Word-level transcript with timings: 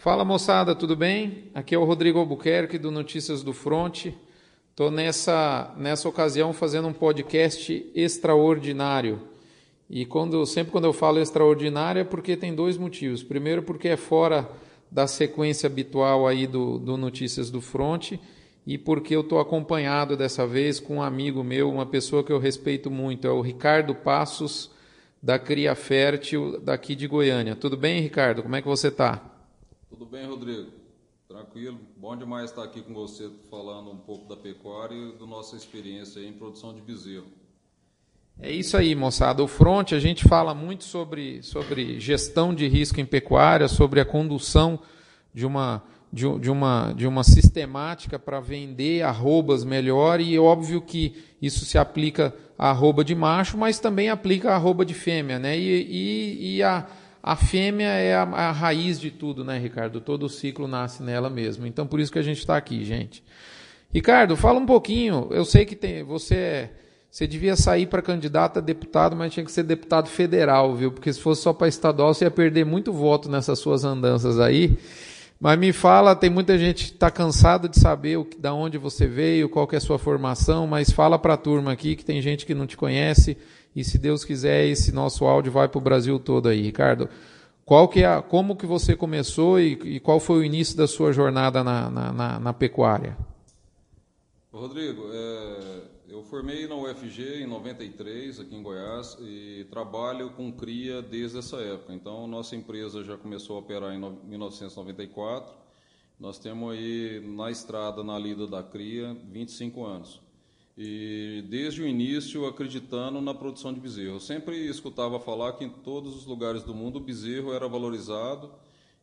Fala 0.00 0.24
moçada, 0.24 0.74
tudo 0.74 0.96
bem? 0.96 1.50
Aqui 1.54 1.74
é 1.74 1.78
o 1.78 1.84
Rodrigo 1.84 2.18
Albuquerque 2.18 2.78
do 2.78 2.90
Notícias 2.90 3.42
do 3.42 3.52
Fronte. 3.52 4.16
Estou 4.70 4.90
nessa, 4.90 5.74
nessa 5.76 6.08
ocasião 6.08 6.54
fazendo 6.54 6.88
um 6.88 6.92
podcast 6.94 7.92
extraordinário. 7.94 9.20
E 9.90 10.06
quando, 10.06 10.46
sempre 10.46 10.72
quando 10.72 10.86
eu 10.86 10.94
falo 10.94 11.20
extraordinário 11.20 12.00
é 12.00 12.04
porque 12.04 12.34
tem 12.34 12.54
dois 12.54 12.78
motivos. 12.78 13.22
Primeiro, 13.22 13.62
porque 13.62 13.88
é 13.88 13.96
fora 13.98 14.48
da 14.90 15.06
sequência 15.06 15.66
habitual 15.66 16.26
aí 16.26 16.46
do, 16.46 16.78
do 16.78 16.96
Notícias 16.96 17.50
do 17.50 17.60
Fronte 17.60 18.18
e 18.66 18.78
porque 18.78 19.14
eu 19.14 19.20
estou 19.20 19.38
acompanhado 19.38 20.16
dessa 20.16 20.46
vez 20.46 20.80
com 20.80 20.96
um 20.96 21.02
amigo 21.02 21.44
meu, 21.44 21.70
uma 21.70 21.84
pessoa 21.84 22.24
que 22.24 22.32
eu 22.32 22.38
respeito 22.38 22.90
muito, 22.90 23.26
é 23.26 23.30
o 23.30 23.42
Ricardo 23.42 23.94
Passos, 23.94 24.70
da 25.22 25.38
Cria 25.38 25.74
Fértil, 25.74 26.58
daqui 26.58 26.94
de 26.94 27.06
Goiânia. 27.06 27.54
Tudo 27.54 27.76
bem, 27.76 28.00
Ricardo? 28.00 28.42
Como 28.42 28.56
é 28.56 28.62
que 28.62 28.66
você 28.66 28.88
está? 28.88 29.29
Tudo 29.90 30.06
bem, 30.06 30.24
Rodrigo? 30.24 30.70
Tranquilo. 31.26 31.80
Bom 31.96 32.16
demais 32.16 32.50
estar 32.50 32.62
aqui 32.62 32.80
com 32.80 32.94
você 32.94 33.28
falando 33.50 33.90
um 33.90 33.96
pouco 33.96 34.28
da 34.28 34.36
pecuária 34.36 34.94
e 34.94 35.18
da 35.18 35.26
nossa 35.26 35.56
experiência 35.56 36.20
em 36.20 36.32
produção 36.32 36.72
de 36.72 36.80
bezerro. 36.80 37.26
É 38.38 38.52
isso 38.52 38.76
aí, 38.76 38.94
moçada. 38.94 39.42
O 39.42 39.48
Front, 39.48 39.92
a 39.92 39.98
gente 39.98 40.28
fala 40.28 40.54
muito 40.54 40.84
sobre, 40.84 41.42
sobre 41.42 41.98
gestão 41.98 42.54
de 42.54 42.68
risco 42.68 43.00
em 43.00 43.04
pecuária, 43.04 43.66
sobre 43.66 43.98
a 44.00 44.04
condução 44.04 44.78
de 45.34 45.44
uma, 45.44 45.82
de, 46.12 46.24
uma, 46.24 46.92
de 46.92 47.06
uma 47.08 47.24
sistemática 47.24 48.16
para 48.16 48.38
vender 48.38 49.02
arrobas 49.02 49.64
melhor, 49.64 50.20
e 50.20 50.38
óbvio 50.38 50.80
que 50.80 51.20
isso 51.42 51.64
se 51.64 51.76
aplica 51.76 52.32
à 52.56 52.70
arroba 52.70 53.04
de 53.04 53.14
macho, 53.14 53.58
mas 53.58 53.80
também 53.80 54.08
aplica 54.08 54.52
à 54.52 54.54
arroba 54.54 54.84
de 54.84 54.94
fêmea. 54.94 55.40
Né? 55.40 55.58
E, 55.58 55.82
e, 55.82 56.56
e 56.56 56.62
a 56.62 56.86
a 57.22 57.36
fêmea 57.36 57.88
é 57.88 58.14
a, 58.14 58.22
a, 58.22 58.52
raiz 58.52 58.98
de 58.98 59.10
tudo, 59.10 59.44
né, 59.44 59.58
Ricardo? 59.58 60.00
Todo 60.00 60.24
o 60.24 60.28
ciclo 60.28 60.66
nasce 60.66 61.02
nela 61.02 61.28
mesmo. 61.28 61.66
Então, 61.66 61.86
por 61.86 62.00
isso 62.00 62.12
que 62.12 62.18
a 62.18 62.22
gente 62.22 62.38
está 62.38 62.56
aqui, 62.56 62.84
gente. 62.84 63.22
Ricardo, 63.92 64.36
fala 64.36 64.58
um 64.58 64.66
pouquinho. 64.66 65.28
Eu 65.30 65.44
sei 65.44 65.64
que 65.64 65.76
tem, 65.76 66.02
você 66.02 66.34
é, 66.34 66.70
você 67.10 67.26
devia 67.26 67.56
sair 67.56 67.86
para 67.86 68.00
candidato 68.00 68.58
a 68.58 68.60
deputado, 68.62 69.16
mas 69.16 69.32
tinha 69.32 69.44
que 69.44 69.50
ser 69.50 69.64
deputado 69.64 70.08
federal, 70.08 70.76
viu? 70.76 70.92
Porque 70.92 71.12
se 71.12 71.20
fosse 71.20 71.42
só 71.42 71.52
para 71.52 71.66
estadual, 71.66 72.14
você 72.14 72.24
ia 72.24 72.30
perder 72.30 72.64
muito 72.64 72.92
voto 72.92 73.28
nessas 73.28 73.58
suas 73.58 73.84
andanças 73.84 74.38
aí. 74.38 74.78
Mas 75.40 75.58
me 75.58 75.72
fala, 75.72 76.14
tem 76.14 76.30
muita 76.30 76.56
gente 76.56 76.84
que 76.84 76.92
está 76.92 77.10
cansado 77.10 77.68
de 77.68 77.80
saber 77.80 78.16
o 78.18 78.28
da 78.38 78.54
onde 78.54 78.78
você 78.78 79.06
veio, 79.06 79.48
qual 79.48 79.66
que 79.66 79.74
é 79.74 79.78
a 79.78 79.80
sua 79.80 79.98
formação, 79.98 80.66
mas 80.66 80.90
fala 80.90 81.18
para 81.18 81.34
a 81.34 81.36
turma 81.36 81.72
aqui 81.72 81.96
que 81.96 82.04
tem 82.04 82.22
gente 82.22 82.46
que 82.46 82.54
não 82.54 82.66
te 82.66 82.76
conhece 82.76 83.36
e 83.74 83.84
se 83.84 83.98
Deus 83.98 84.24
quiser 84.24 84.66
esse 84.66 84.92
nosso 84.92 85.24
áudio 85.24 85.52
vai 85.52 85.68
para 85.68 85.78
o 85.78 85.82
Brasil 85.82 86.18
todo 86.18 86.48
aí, 86.48 86.60
Ricardo. 86.60 87.08
Qual 87.64 87.88
que 87.88 88.02
é, 88.02 88.20
como 88.22 88.56
que 88.56 88.66
você 88.66 88.96
começou 88.96 89.60
e, 89.60 89.72
e 89.84 90.00
qual 90.00 90.18
foi 90.18 90.38
o 90.38 90.44
início 90.44 90.76
da 90.76 90.88
sua 90.88 91.12
jornada 91.12 91.62
na, 91.62 91.88
na, 91.88 92.12
na, 92.12 92.40
na 92.40 92.52
pecuária? 92.52 93.16
Rodrigo, 94.52 95.04
é, 95.12 95.82
eu 96.08 96.24
formei 96.24 96.66
na 96.66 96.74
UFG 96.74 97.42
em 97.42 97.46
93 97.46 98.40
aqui 98.40 98.56
em 98.56 98.62
Goiás 98.62 99.16
e 99.20 99.64
trabalho 99.70 100.30
com 100.30 100.50
cria 100.50 101.00
desde 101.00 101.38
essa 101.38 101.58
época. 101.58 101.94
Então 101.94 102.26
nossa 102.26 102.56
empresa 102.56 103.04
já 103.04 103.16
começou 103.16 103.56
a 103.56 103.60
operar 103.60 103.94
em 103.94 104.00
1994. 104.24 105.54
Nós 106.18 106.40
temos 106.40 106.72
aí 106.72 107.22
na 107.24 107.52
estrada 107.52 108.02
na 108.02 108.18
lida 108.18 108.48
da 108.48 108.64
cria 108.64 109.16
25 109.30 109.84
anos 109.86 110.29
e 110.82 111.44
desde 111.46 111.82
o 111.82 111.86
início 111.86 112.46
acreditando 112.46 113.20
na 113.20 113.34
produção 113.34 113.70
de 113.70 113.78
bezerro. 113.78 114.18
Sempre 114.18 114.56
escutava 114.66 115.20
falar 115.20 115.52
que 115.52 115.62
em 115.62 115.68
todos 115.68 116.16
os 116.16 116.24
lugares 116.24 116.62
do 116.62 116.74
mundo 116.74 116.96
o 116.96 117.00
bezerro 117.00 117.52
era 117.52 117.68
valorizado 117.68 118.50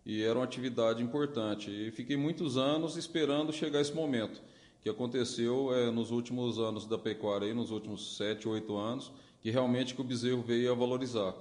e 0.04 0.24
era 0.24 0.40
uma 0.40 0.44
atividade 0.44 1.04
importante. 1.04 1.70
E 1.70 1.92
fiquei 1.92 2.18
muitos 2.18 2.58
anos 2.58 2.98
esperando 2.98 3.54
chegar 3.54 3.80
esse 3.80 3.94
momento, 3.94 4.42
que 4.82 4.90
aconteceu 4.90 5.72
é, 5.72 5.92
nos 5.92 6.10
últimos 6.10 6.58
anos 6.58 6.88
da 6.88 6.98
pecuária, 6.98 7.48
aí, 7.48 7.54
nos 7.54 7.70
últimos 7.70 8.18
sete, 8.18 8.48
oito 8.48 8.76
anos, 8.76 9.12
que 9.40 9.52
realmente 9.52 9.94
que 9.94 10.02
o 10.02 10.04
bezerro 10.04 10.42
veio 10.42 10.72
a 10.72 10.76
valorizar. 10.76 11.36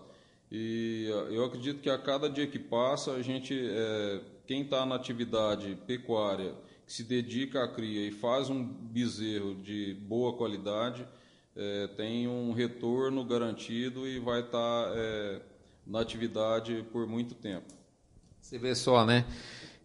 E 0.53 1.09
eh, 1.11 1.35
eu 1.35 1.47
acredito 1.47 1.81
que 1.81 1.89
a 1.89 1.97
cada 1.97 2.29
dia 2.29 2.47
que 2.47 2.59
passa, 2.59 3.13
a 3.13 3.23
gente, 3.23 3.59
é, 3.59 4.21
quem 4.47 4.61
está 4.61 4.85
na 4.85 4.97
atividade 4.97 5.79
pecuária 5.87 6.55
que 6.87 6.93
se 6.93 7.03
dedica 7.03 7.65
à 7.65 7.69
cria 7.69 8.07
e 8.07 8.13
faz 8.13 8.49
um 8.49 8.63
bezerro 8.65 9.57
de 9.57 9.95
boa 9.95 10.35
qualidade, 10.35 11.07
é, 11.57 11.89
tem 11.97 12.29
um 12.29 12.53
retorno 12.53 13.25
garantido 13.25 14.07
e 14.07 14.21
vai 14.21 14.41
estar 14.41 14.53
tá, 14.53 14.93
é, 14.95 15.41
na 15.85 16.01
atividade 16.01 16.85
por 16.93 17.07
muito 17.07 17.35
tempo. 17.35 17.75
Você 18.41 18.59
vê 18.59 18.75
só, 18.75 19.05
né? 19.05 19.25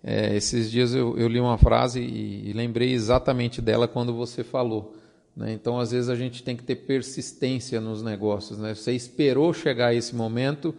É, 0.03 0.35
esses 0.35 0.69
dias 0.69 0.93
eu, 0.93 1.17
eu, 1.17 1.27
li 1.27 1.39
uma 1.39 1.57
frase 1.57 1.99
e, 1.99 2.49
e, 2.49 2.53
lembrei 2.53 2.91
exatamente 2.91 3.61
dela 3.61 3.87
quando 3.87 4.13
você 4.13 4.43
falou. 4.43 4.95
Né? 5.35 5.53
Então, 5.53 5.79
às 5.79 5.91
vezes, 5.91 6.09
a 6.09 6.15
gente 6.15 6.43
tem 6.43 6.55
que 6.55 6.63
ter 6.63 6.75
persistência 6.75 7.79
nos 7.79 8.03
negócios. 8.03 8.57
Né? 8.59 8.73
Você 8.73 8.93
esperou 8.93 9.53
chegar 9.53 9.93
esse 9.93 10.15
momento 10.15 10.75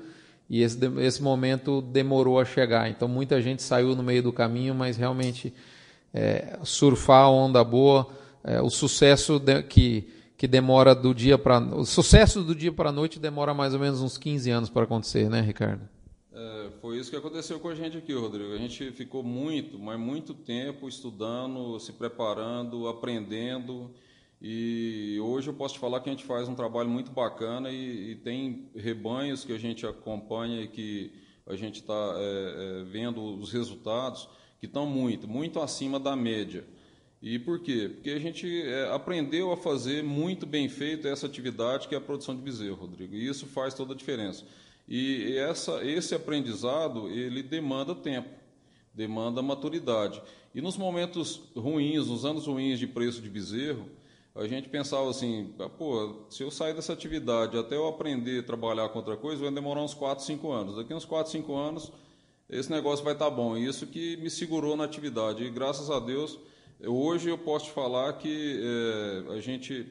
e 0.51 0.63
esse, 0.63 0.79
esse 1.01 1.23
momento 1.23 1.81
demorou 1.81 2.39
a 2.39 2.45
chegar. 2.45 2.91
Então, 2.91 3.09
muita 3.09 3.41
gente 3.41 3.63
saiu 3.63 3.95
no 3.97 4.03
meio 4.03 4.23
do 4.23 4.33
caminho, 4.33 4.75
mas 4.75 4.97
realmente 4.97 5.53
é, 6.13 6.59
surfar 6.65 7.25
a 7.25 7.31
onda 7.31 7.63
boa, 7.65 8.09
é, 8.45 8.61
o 8.61 8.69
sucesso 8.69 9.39
de, 9.39 9.63
que, 9.63 10.09
que 10.37 10.47
demora 10.47 10.95
do 10.95 11.15
dia 11.15 11.39
para 11.39 11.59
o 11.59 11.85
sucesso 11.85 12.43
do 12.43 12.55
dia 12.55 12.73
para 12.73 12.91
a 12.91 12.93
noite 12.93 13.19
demora 13.19 13.55
mais 13.55 13.75
ou 13.75 13.81
menos 13.81 14.01
uns 14.01 14.19
15 14.19 14.51
anos 14.51 14.71
para 14.71 14.85
acontecer, 14.85 15.29
né, 15.31 15.41
Ricardo? 15.41 15.89
É, 16.35 16.71
foi 16.81 16.99
isso 16.99 17.11
que 17.11 17.17
aconteceu 17.17 17.61
com 17.61 17.69
a 17.69 17.75
gente 17.75 17.97
aqui, 17.97 18.13
Rodrigo. 18.15 18.53
A 18.53 18.59
gente 18.59 18.91
ficou 18.93 19.23
muito, 19.23 19.79
mas 19.79 19.99
muito 19.99 20.35
tempo 20.35 20.89
estudando, 20.89 21.79
se 21.79 21.93
preparando, 21.93 22.89
aprendendo. 22.89 23.91
E 24.41 25.21
hoje 25.21 25.49
eu 25.49 25.55
posso 25.55 25.75
te 25.75 25.81
falar 25.81 26.01
que 26.01 26.09
a 26.09 26.13
gente 26.13 26.25
faz 26.25 26.49
um 26.49 26.55
trabalho 26.55 26.89
muito 26.89 27.13
bacana 27.13 27.71
e, 27.71 28.11
e 28.11 28.17
tem 28.17 28.69
rebanhos 28.75 29.45
que 29.45 29.53
a 29.53 29.59
gente 29.59 29.87
acompanha 29.87 30.63
e 30.63 30.69
que 30.69 31.13
a 31.47 31.55
gente 31.55 31.77
está 31.77 32.15
é, 32.17 32.81
é, 32.81 32.85
vendo 32.85 33.23
os 33.23 33.53
resultados 33.53 34.29
que 34.63 34.67
estão 34.67 34.87
muito, 34.87 35.27
muito 35.27 35.59
acima 35.59 35.99
da 35.99 36.15
média. 36.15 36.65
E 37.21 37.37
por 37.37 37.59
quê? 37.59 37.91
Porque 37.93 38.11
a 38.11 38.19
gente 38.21 38.63
é, 38.63 38.95
aprendeu 38.95 39.51
a 39.51 39.57
fazer 39.57 40.05
muito 40.05 40.47
bem 40.47 40.69
feito 40.69 41.09
essa 41.09 41.27
atividade 41.27 41.89
que 41.89 41.97
é 41.97 41.99
a 41.99 42.01
produção 42.01 42.37
de 42.37 42.43
bezerro, 42.43 42.77
Rodrigo. 42.77 43.17
E 43.17 43.27
isso 43.27 43.45
faz 43.45 43.75
toda 43.75 43.93
a 43.93 43.97
diferença. 43.97 44.45
E 44.87 45.37
essa, 45.37 45.85
esse 45.85 46.15
aprendizado, 46.15 47.09
ele 47.09 47.43
demanda 47.43 47.93
tempo, 47.93 48.29
demanda 48.95 49.43
maturidade. 49.43 50.23
E 50.55 50.61
nos 50.61 50.77
momentos 50.77 51.41
ruins, 51.57 52.07
nos 52.07 52.25
anos 52.25 52.47
ruins 52.47 52.79
de 52.79 52.87
preço 52.87 53.21
de 53.21 53.29
bezerro, 53.29 53.89
a 54.33 54.47
gente 54.47 54.69
pensava 54.69 55.11
assim, 55.11 55.53
ah, 55.59 55.69
pô, 55.69 56.23
se 56.31 56.45
eu 56.45 56.53
sair 56.53 56.73
dessa 56.73 56.93
atividade 56.93 57.59
até 57.59 57.75
eu 57.75 57.89
aprender 57.89 58.39
a 58.39 58.43
trabalhar 58.45 58.89
com 58.91 59.01
outra 59.01 59.17
coisa, 59.17 59.43
vai 59.43 59.53
demorar 59.53 59.83
uns 59.83 59.93
4, 59.93 60.25
5 60.25 60.53
anos. 60.53 60.77
Daqui 60.77 60.95
uns 60.95 61.05
4, 61.05 61.33
5 61.33 61.53
anos 61.53 61.93
esse 62.53 62.71
negócio 62.71 63.03
vai 63.03 63.15
estar 63.15 63.31
tá 63.31 63.31
bom. 63.31 63.57
Isso 63.57 63.87
que 63.87 64.17
me 64.19 64.29
segurou 64.29 64.77
na 64.77 64.85
atividade. 64.85 65.43
E 65.43 65.51
graças 65.51 65.91
a 65.91 65.99
Deus, 65.99 66.39
hoje 66.85 67.31
eu 67.31 67.39
posso 67.39 67.67
te 67.67 67.73
falar 67.73 68.13
que 68.19 68.61
é, 68.63 69.33
a 69.33 69.41
gente 69.41 69.87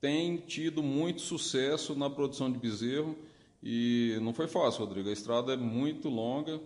tem 0.00 0.38
tido 0.38 0.82
muito 0.82 1.20
sucesso 1.20 1.94
na 1.94 2.08
produção 2.08 2.50
de 2.50 2.58
bezerro 2.58 3.16
e 3.62 4.18
não 4.22 4.32
foi 4.32 4.48
fácil, 4.48 4.80
Rodrigo. 4.80 5.10
A 5.10 5.12
estrada 5.12 5.52
é 5.52 5.56
muito 5.56 6.08
longa, 6.08 6.58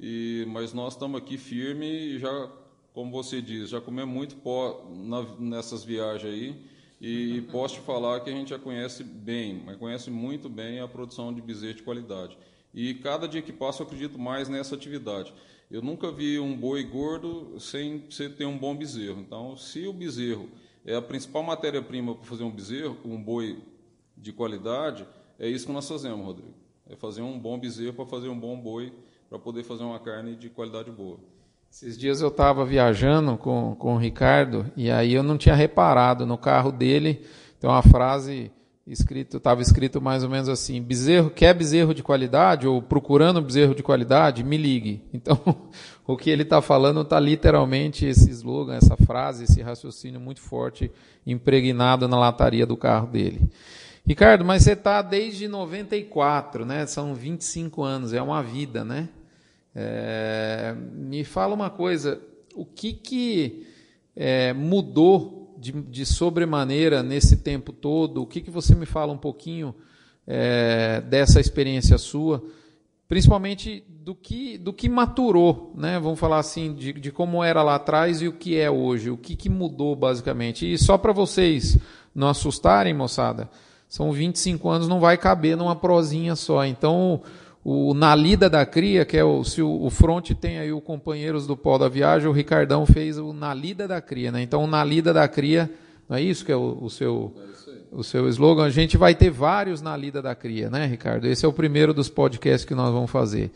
e, 0.00 0.44
mas 0.48 0.72
nós 0.72 0.94
estamos 0.94 1.20
aqui 1.20 1.36
firme 1.36 1.86
e 1.86 2.18
já, 2.18 2.50
como 2.94 3.12
você 3.12 3.40
diz, 3.42 3.68
já 3.68 3.80
comemos 3.80 4.12
muito 4.12 4.36
pó 4.36 4.90
na, 4.96 5.22
nessas 5.38 5.84
viagens 5.84 6.32
aí. 6.32 6.70
E 7.00 7.42
posso 7.52 7.76
te 7.76 7.80
falar 7.80 8.20
que 8.20 8.28
a 8.28 8.32
gente 8.32 8.50
já 8.50 8.58
conhece 8.58 9.04
bem, 9.04 9.62
mas 9.64 9.76
conhece 9.76 10.10
muito 10.10 10.48
bem 10.48 10.80
a 10.80 10.88
produção 10.88 11.32
de 11.32 11.40
bezerro 11.40 11.74
de 11.74 11.82
qualidade. 11.82 12.36
E 12.72 12.94
cada 12.94 13.26
dia 13.26 13.42
que 13.42 13.52
passa 13.52 13.82
eu 13.82 13.86
acredito 13.86 14.18
mais 14.18 14.48
nessa 14.48 14.74
atividade. 14.74 15.32
Eu 15.70 15.82
nunca 15.82 16.10
vi 16.10 16.38
um 16.38 16.56
boi 16.56 16.82
gordo 16.84 17.58
sem 17.60 18.04
você 18.08 18.28
ter 18.28 18.44
um 18.44 18.58
bom 18.58 18.76
bezerro. 18.76 19.20
Então, 19.20 19.56
se 19.56 19.86
o 19.86 19.92
bezerro 19.92 20.48
é 20.84 20.94
a 20.94 21.02
principal 21.02 21.42
matéria-prima 21.42 22.14
para 22.14 22.24
fazer 22.24 22.44
um 22.44 22.50
bezerro, 22.50 22.96
um 23.04 23.22
boi 23.22 23.58
de 24.16 24.32
qualidade, 24.32 25.06
é 25.38 25.48
isso 25.48 25.66
que 25.66 25.72
nós 25.72 25.88
fazemos, 25.88 26.24
Rodrigo. 26.24 26.54
É 26.88 26.96
fazer 26.96 27.22
um 27.22 27.38
bom 27.38 27.58
bezerro 27.58 27.94
para 27.94 28.06
fazer 28.06 28.28
um 28.28 28.38
bom 28.38 28.58
boi, 28.58 28.92
para 29.28 29.38
poder 29.38 29.62
fazer 29.62 29.84
uma 29.84 30.00
carne 30.00 30.34
de 30.34 30.50
qualidade 30.50 30.90
boa. 30.90 31.18
Esses 31.70 31.96
dias 31.96 32.20
eu 32.20 32.28
estava 32.28 32.64
viajando 32.64 33.36
com, 33.36 33.76
com 33.76 33.94
o 33.94 33.98
Ricardo 33.98 34.70
e 34.76 34.90
aí 34.90 35.12
eu 35.12 35.22
não 35.22 35.38
tinha 35.38 35.54
reparado 35.54 36.26
no 36.26 36.36
carro 36.36 36.72
dele 36.72 37.24
tem 37.60 37.68
uma 37.68 37.82
frase 37.82 38.50
escrito, 38.92 39.36
estava 39.36 39.62
escrito 39.62 40.00
mais 40.00 40.24
ou 40.24 40.28
menos 40.28 40.48
assim: 40.48 40.82
bezerro, 40.82 41.30
quer 41.30 41.54
bezerro 41.54 41.94
de 41.94 42.02
qualidade 42.02 42.66
ou 42.66 42.82
procurando 42.82 43.40
bezerro 43.40 43.74
de 43.74 43.82
qualidade, 43.82 44.42
me 44.42 44.56
ligue. 44.56 45.02
Então, 45.14 45.38
o 46.06 46.16
que 46.16 46.30
ele 46.30 46.42
está 46.42 46.60
falando 46.60 47.02
está 47.02 47.20
literalmente 47.20 48.04
esse 48.04 48.30
slogan, 48.30 48.74
essa 48.74 48.96
frase, 48.96 49.44
esse 49.44 49.60
raciocínio 49.62 50.18
muito 50.18 50.40
forte 50.40 50.90
impregnado 51.26 52.08
na 52.08 52.18
lataria 52.18 52.66
do 52.66 52.76
carro 52.76 53.06
dele. 53.06 53.48
Ricardo, 54.04 54.44
mas 54.44 54.64
você 54.64 54.72
está 54.72 55.02
desde 55.02 55.46
94, 55.46 56.64
né? 56.64 56.86
São 56.86 57.14
25 57.14 57.82
anos, 57.82 58.12
é 58.12 58.20
uma 58.20 58.42
vida, 58.42 58.82
né? 58.82 59.08
É, 59.74 60.74
me 60.94 61.22
fala 61.22 61.54
uma 61.54 61.70
coisa, 61.70 62.20
o 62.56 62.64
que, 62.64 62.92
que 62.92 63.66
é, 64.16 64.52
mudou 64.52 65.39
de, 65.60 65.72
de, 65.72 66.06
sobremaneira 66.06 67.02
nesse 67.02 67.36
tempo 67.36 67.72
todo? 67.72 68.22
O 68.22 68.26
que, 68.26 68.40
que 68.40 68.50
você 68.50 68.74
me 68.74 68.86
fala 68.86 69.12
um 69.12 69.18
pouquinho 69.18 69.74
é, 70.26 71.00
dessa 71.02 71.38
experiência 71.38 71.98
sua? 71.98 72.42
Principalmente 73.06 73.84
do 73.88 74.14
que, 74.14 74.56
do 74.56 74.72
que 74.72 74.88
maturou, 74.88 75.72
né? 75.76 75.98
vamos 76.00 76.18
falar 76.18 76.38
assim, 76.38 76.72
de, 76.74 76.92
de 76.92 77.12
como 77.12 77.44
era 77.44 77.62
lá 77.62 77.74
atrás 77.74 78.22
e 78.22 78.28
o 78.28 78.32
que 78.32 78.56
é 78.56 78.70
hoje, 78.70 79.10
o 79.10 79.16
que, 79.16 79.36
que 79.36 79.48
mudou 79.48 79.94
basicamente. 79.94 80.72
E 80.72 80.78
só 80.78 80.96
para 80.96 81.12
vocês 81.12 81.76
não 82.14 82.28
assustarem, 82.28 82.94
moçada, 82.94 83.50
são 83.88 84.12
25 84.12 84.68
anos, 84.68 84.88
não 84.88 85.00
vai 85.00 85.18
caber 85.18 85.56
numa 85.56 85.74
prosinha 85.76 86.36
só. 86.36 86.64
Então, 86.64 87.20
o 87.64 87.92
Na 87.94 88.14
Lida 88.14 88.48
da 88.48 88.64
Cria, 88.64 89.04
que 89.04 89.16
é 89.16 89.24
o, 89.24 89.44
se 89.44 89.60
o, 89.60 89.82
o 89.82 89.90
Front 89.90 90.30
tem 90.32 90.58
aí 90.58 90.72
o 90.72 90.80
Companheiros 90.80 91.46
do 91.46 91.56
Pó 91.56 91.76
da 91.76 91.88
Viagem, 91.88 92.28
o 92.28 92.32
Ricardão 92.32 92.86
fez 92.86 93.18
o 93.18 93.32
Na 93.32 93.52
Lida 93.52 93.86
da 93.86 94.00
Cria, 94.00 94.32
né? 94.32 94.42
Então, 94.42 94.64
o 94.64 94.66
Na 94.66 94.82
Lida 94.82 95.12
da 95.12 95.28
Cria, 95.28 95.70
não 96.08 96.16
é 96.16 96.22
isso 96.22 96.44
que 96.44 96.52
é 96.52 96.56
o, 96.56 96.78
o 96.80 96.88
seu 96.88 97.34
é 97.46 97.50
o 97.92 98.02
seu 98.02 98.28
slogan? 98.28 98.64
A 98.64 98.70
gente 98.70 98.96
vai 98.96 99.14
ter 99.14 99.30
vários 99.30 99.82
Na 99.82 99.96
Lida 99.96 100.22
da 100.22 100.34
Cria, 100.34 100.70
né, 100.70 100.86
Ricardo? 100.86 101.26
Esse 101.26 101.44
é 101.44 101.48
o 101.48 101.52
primeiro 101.52 101.92
dos 101.92 102.08
podcasts 102.08 102.64
que 102.64 102.74
nós 102.74 102.92
vamos 102.92 103.10
fazer. 103.10 103.50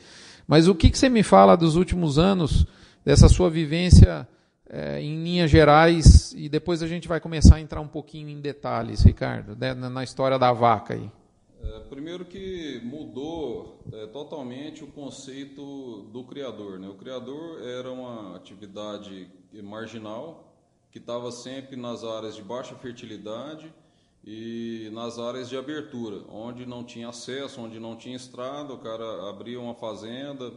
Mas 0.46 0.68
o 0.68 0.74
que, 0.74 0.90
que 0.90 0.98
você 0.98 1.08
me 1.08 1.22
fala 1.22 1.56
dos 1.56 1.76
últimos 1.76 2.18
anos, 2.18 2.66
dessa 3.04 3.28
sua 3.28 3.48
vivência 3.48 4.28
é, 4.68 5.00
em 5.00 5.22
linhas 5.22 5.50
gerais, 5.50 6.34
e 6.36 6.48
depois 6.48 6.82
a 6.82 6.86
gente 6.86 7.08
vai 7.08 7.20
começar 7.20 7.56
a 7.56 7.60
entrar 7.60 7.80
um 7.80 7.88
pouquinho 7.88 8.28
em 8.28 8.40
detalhes, 8.40 9.02
Ricardo, 9.02 9.56
né, 9.58 9.72
na 9.72 10.02
história 10.04 10.38
da 10.38 10.52
vaca 10.52 10.94
aí. 10.94 11.08
É, 11.66 11.80
primeiro 11.88 12.26
que 12.26 12.80
mudou 12.84 13.80
é, 13.92 14.06
totalmente 14.06 14.84
o 14.84 14.86
conceito 14.86 16.02
do 16.12 16.22
criador. 16.24 16.78
Né? 16.78 16.88
O 16.88 16.94
criador 16.94 17.62
era 17.62 17.90
uma 17.90 18.36
atividade 18.36 19.28
marginal 19.62 20.52
que 20.90 20.98
estava 20.98 21.32
sempre 21.32 21.74
nas 21.74 22.04
áreas 22.04 22.36
de 22.36 22.42
baixa 22.42 22.74
fertilidade 22.74 23.72
e 24.22 24.90
nas 24.92 25.18
áreas 25.18 25.48
de 25.48 25.56
abertura, 25.56 26.24
onde 26.28 26.66
não 26.66 26.84
tinha 26.84 27.08
acesso, 27.08 27.60
onde 27.60 27.80
não 27.80 27.96
tinha 27.96 28.16
estrada, 28.16 28.72
o 28.72 28.78
cara 28.78 29.28
abria 29.28 29.60
uma 29.60 29.74
fazenda, 29.74 30.52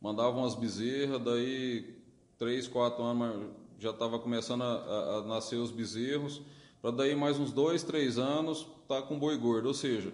mandava 0.00 0.36
umas 0.36 0.54
bezerras, 0.54 1.20
daí 1.22 1.96
três, 2.38 2.68
quatro 2.68 3.02
anos 3.02 3.50
já 3.78 3.90
estava 3.90 4.18
começando 4.18 4.62
a, 4.62 5.16
a, 5.16 5.22
nascer 5.22 5.56
os 5.56 5.70
bezerros, 5.70 6.40
para 6.82 6.90
daí 6.90 7.16
mais 7.16 7.38
uns 7.38 7.52
dois, 7.52 7.82
três 7.82 8.18
anos 8.18 8.66
tá 8.86 9.00
com 9.00 9.18
boi 9.18 9.36
gordo, 9.36 9.66
ou 9.66 9.74
seja, 9.74 10.12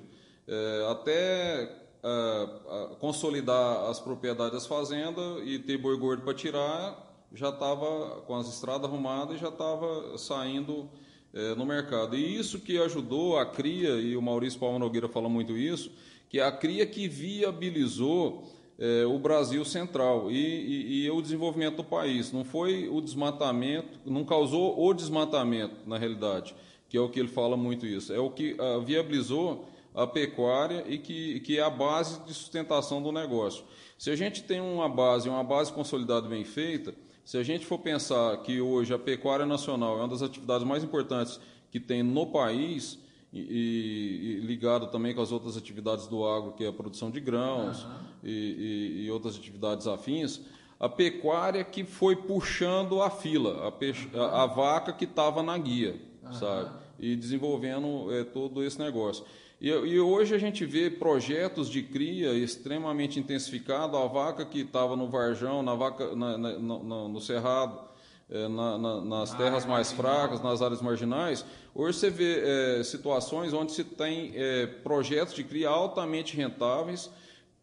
é, 0.49 0.87
até 0.91 1.87
é, 2.03 2.97
consolidar 3.01 3.89
as 3.91 4.01
propriedades 4.01 4.53
das 4.53 4.67
fazendas 4.67 5.43
e 5.45 5.59
ter 5.59 5.77
boi 5.77 5.99
gordo 5.99 6.23
para 6.23 6.35
tirar, 6.35 7.07
já 7.33 7.49
estava 7.49 8.23
com 8.27 8.35
as 8.35 8.49
estradas 8.49 8.89
arrumadas 8.89 9.37
e 9.37 9.41
já 9.41 9.49
estava 9.49 10.17
saindo 10.17 10.89
é, 11.35 11.55
no 11.55 11.67
mercado. 11.67 12.17
E 12.17 12.39
isso 12.39 12.61
que 12.61 12.79
ajudou 12.79 13.39
a 13.39 13.45
cria, 13.45 13.91
e 14.01 14.17
o 14.17 14.23
Maurício 14.23 14.59
Palma 14.59 14.79
Nogueira 14.79 15.09
fala 15.09 15.29
muito 15.29 15.57
isso, 15.57 15.91
que 16.29 16.41
a 16.41 16.51
cria 16.51 16.87
que 16.87 17.09
viabilizou 17.09 18.45
é, 18.79 19.05
o 19.07 19.19
Brasil 19.19 19.65
central 19.65 20.31
e, 20.31 20.37
e, 20.37 21.05
e, 21.05 21.11
o 21.11 21.21
desenvolvimento 21.21 21.77
do 21.77 21.85
país. 21.85 22.33
Não 22.33 22.45
foi 22.45 22.89
o 22.89 23.01
desmatamento, 23.01 23.99
não 24.05 24.25
causou 24.25 24.79
o 24.79 24.93
desmatamento, 24.93 25.77
na 25.87 25.99
realidade, 25.99 26.55
que 26.89 26.97
é 26.97 27.01
o 27.01 27.09
que 27.09 27.19
ele 27.19 27.29
fala 27.29 27.57
muito 27.57 27.87
isso. 27.87 28.13
É 28.13 28.19
o 28.19 28.31
que 28.31 28.55
uh, 28.55 28.81
viabilizou 28.83 29.67
a 29.97 30.07
pecuária 30.07 30.85
e 30.87 30.99
que, 30.99 31.41
que 31.41 31.59
é 31.59 31.63
a 31.63 31.71
base 31.71 32.21
de 32.21 32.35
sustentação 32.35 33.03
do 33.03 33.11
negócio. 33.11 33.65
Se 33.99 34.11
a 34.11 34.17
gente 34.17 34.43
tem 34.43 34.61
uma 34.61 34.89
base, 34.89 35.27
uma 35.29 35.43
base 35.43 35.73
consolidada 35.73 36.29
bem 36.29 36.45
feita, 36.45 36.95
se 37.25 37.39
a 37.39 37.43
gente 37.43 37.65
for 37.65 37.79
pensar 37.79 38.37
que 38.43 38.61
hoje 38.61 38.93
a 38.93 38.99
pecuária 38.99 39.47
nacional 39.47 39.97
é 39.97 40.01
uma 40.01 40.09
das 40.09 40.23
atividades 40.23 40.67
mais 40.67 40.85
importantes 40.85 41.41
que 41.71 41.81
tem 41.81 42.03
no 42.03 42.27
país, 42.27 42.99
e, 43.33 44.41
e, 44.43 44.47
ligado 44.47 44.87
também 44.87 45.15
com 45.15 45.21
as 45.21 45.33
outras 45.33 45.57
atividades 45.57 46.07
do 46.07 46.27
agro, 46.27 46.53
que 46.53 46.65
é 46.65 46.69
a 46.69 46.73
produção 46.73 47.11
de 47.11 47.21
grãos 47.21 47.85
uhum. 47.85 47.91
e, 48.25 49.05
e, 49.05 49.11
outras 49.11 49.37
atividades 49.37 49.87
afins, 49.87 50.41
a 50.79 50.89
pecuária 50.89 51.65
que 51.65 51.85
foi 51.85 52.17
puxando 52.17 53.03
a 53.03 53.11
fila, 53.11 53.67
a, 53.67 53.73
peixe, 53.73 54.09
a, 54.15 54.43
a 54.43 54.47
vaca 54.47 54.93
que 54.93 55.05
estava 55.05 55.43
na 55.43 55.57
guia, 55.59 56.01
uhum. 56.23 56.33
sabe? 56.33 56.71
E 56.99 57.17
desenvolvendo 57.17 58.13
é, 58.13 58.25
todo 58.25 58.63
esse 58.63 58.79
negócio. 58.79 59.25
E, 59.61 59.69
e, 59.69 59.99
hoje 59.99 60.35
a 60.35 60.39
gente 60.39 60.67
vê 60.67 60.91
projetos 60.91 61.71
de 61.71 61.83
cria 61.83 62.35
extremamente 62.35 63.19
intensificado, 63.19 63.97
a 63.97 64.07
vaca 64.07 64.45
que 64.45 64.61
estava 64.61 64.95
no 64.97 65.09
Varjão, 65.09 65.63
na 65.63 65.75
vaca, 65.75 66.15
na, 66.15 66.37
na, 66.37 66.59
no, 66.59 67.09
no 67.09 67.21
Cerrado, 67.21 67.81
é, 68.29 68.49
na, 68.49 68.77
nas 68.77 69.33
terras 69.35 69.65
mais 69.65 69.93
fracas, 69.93 70.43
nas 70.43 70.61
áreas 70.61 70.83
marginais, 70.83 71.45
hoje 71.75 71.99
você 71.99 72.11
vê 72.11 72.43
é, 72.81 72.83
situações 72.83 73.53
onde 73.53 73.73
se 73.73 73.85
tem 73.85 74.33
é, 74.35 74.67
projetos 74.67 75.33
de 75.33 75.45
cria 75.45 75.71
altamente 75.71 76.37
rentáveis, 76.37 77.11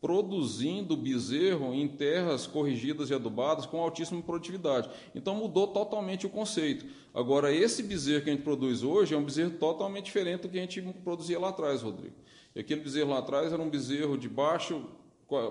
produzindo 0.03 0.97
bezerro 0.97 1.73
em 1.73 1.87
terras 1.87 2.45
corrigidas 2.45 3.09
e 3.09 3.13
adubadas 3.13 3.65
com 3.65 3.79
altíssima 3.79 4.21
produtividade. 4.21 4.89
Então 5.15 5.33
mudou 5.33 5.65
totalmente 5.65 6.25
o 6.25 6.29
conceito. 6.29 6.85
Agora, 7.13 7.53
esse 7.53 7.81
bezerro 7.81 8.21
que 8.21 8.29
a 8.29 8.33
gente 8.33 8.43
produz 8.43 8.83
hoje 8.83 9.15
é 9.15 9.17
um 9.17 9.23
bezerro 9.23 9.51
totalmente 9.51 10.03
diferente 10.03 10.41
do 10.41 10.49
que 10.49 10.57
a 10.57 10.61
gente 10.61 10.81
produzia 11.05 11.39
lá 11.39 11.49
atrás, 11.49 11.81
Rodrigo. 11.81 12.15
E 12.53 12.59
aquele 12.59 12.81
bezerro 12.81 13.11
lá 13.11 13.19
atrás 13.19 13.53
era 13.53 13.61
um 13.61 13.69
bezerro 13.69 14.17
de 14.17 14.27
baixo 14.27 14.83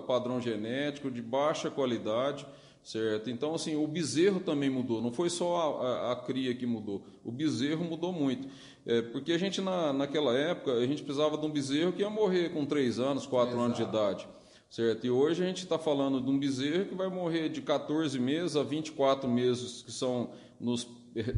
padrão 0.06 0.38
genético, 0.38 1.10
de 1.10 1.22
baixa 1.22 1.70
qualidade, 1.70 2.46
certo? 2.84 3.30
Então, 3.30 3.54
assim, 3.54 3.74
o 3.74 3.86
bezerro 3.86 4.38
também 4.38 4.68
mudou, 4.68 5.00
não 5.00 5.10
foi 5.10 5.30
só 5.30 5.80
a, 5.80 5.86
a, 5.86 6.12
a 6.12 6.16
cria 6.16 6.54
que 6.54 6.66
mudou, 6.66 7.02
o 7.24 7.32
bezerro 7.32 7.82
mudou 7.82 8.12
muito. 8.12 8.46
É, 8.84 9.00
porque 9.00 9.32
a 9.32 9.38
gente, 9.38 9.62
na, 9.62 9.94
naquela 9.94 10.36
época, 10.36 10.74
a 10.74 10.86
gente 10.86 11.02
precisava 11.02 11.38
de 11.38 11.46
um 11.46 11.50
bezerro 11.50 11.92
que 11.92 12.02
ia 12.02 12.10
morrer 12.10 12.50
com 12.50 12.66
3 12.66 12.98
anos, 13.00 13.24
4 13.26 13.58
anos 13.58 13.78
de 13.78 13.82
idade 13.82 14.28
certo? 14.72 15.06
E 15.06 15.10
hoje 15.10 15.44
a 15.44 15.46
gente 15.46 15.62
está 15.64 15.78
falando 15.78 16.18
de 16.18 16.30
um 16.30 16.38
bezerro 16.38 16.86
que 16.86 16.94
vai 16.94 17.06
morrer 17.08 17.50
de 17.50 17.60
14 17.60 18.18
meses 18.18 18.56
a 18.56 18.62
24 18.62 19.28
meses, 19.28 19.82
que 19.82 19.92
são 19.92 20.30
nos 20.58 20.84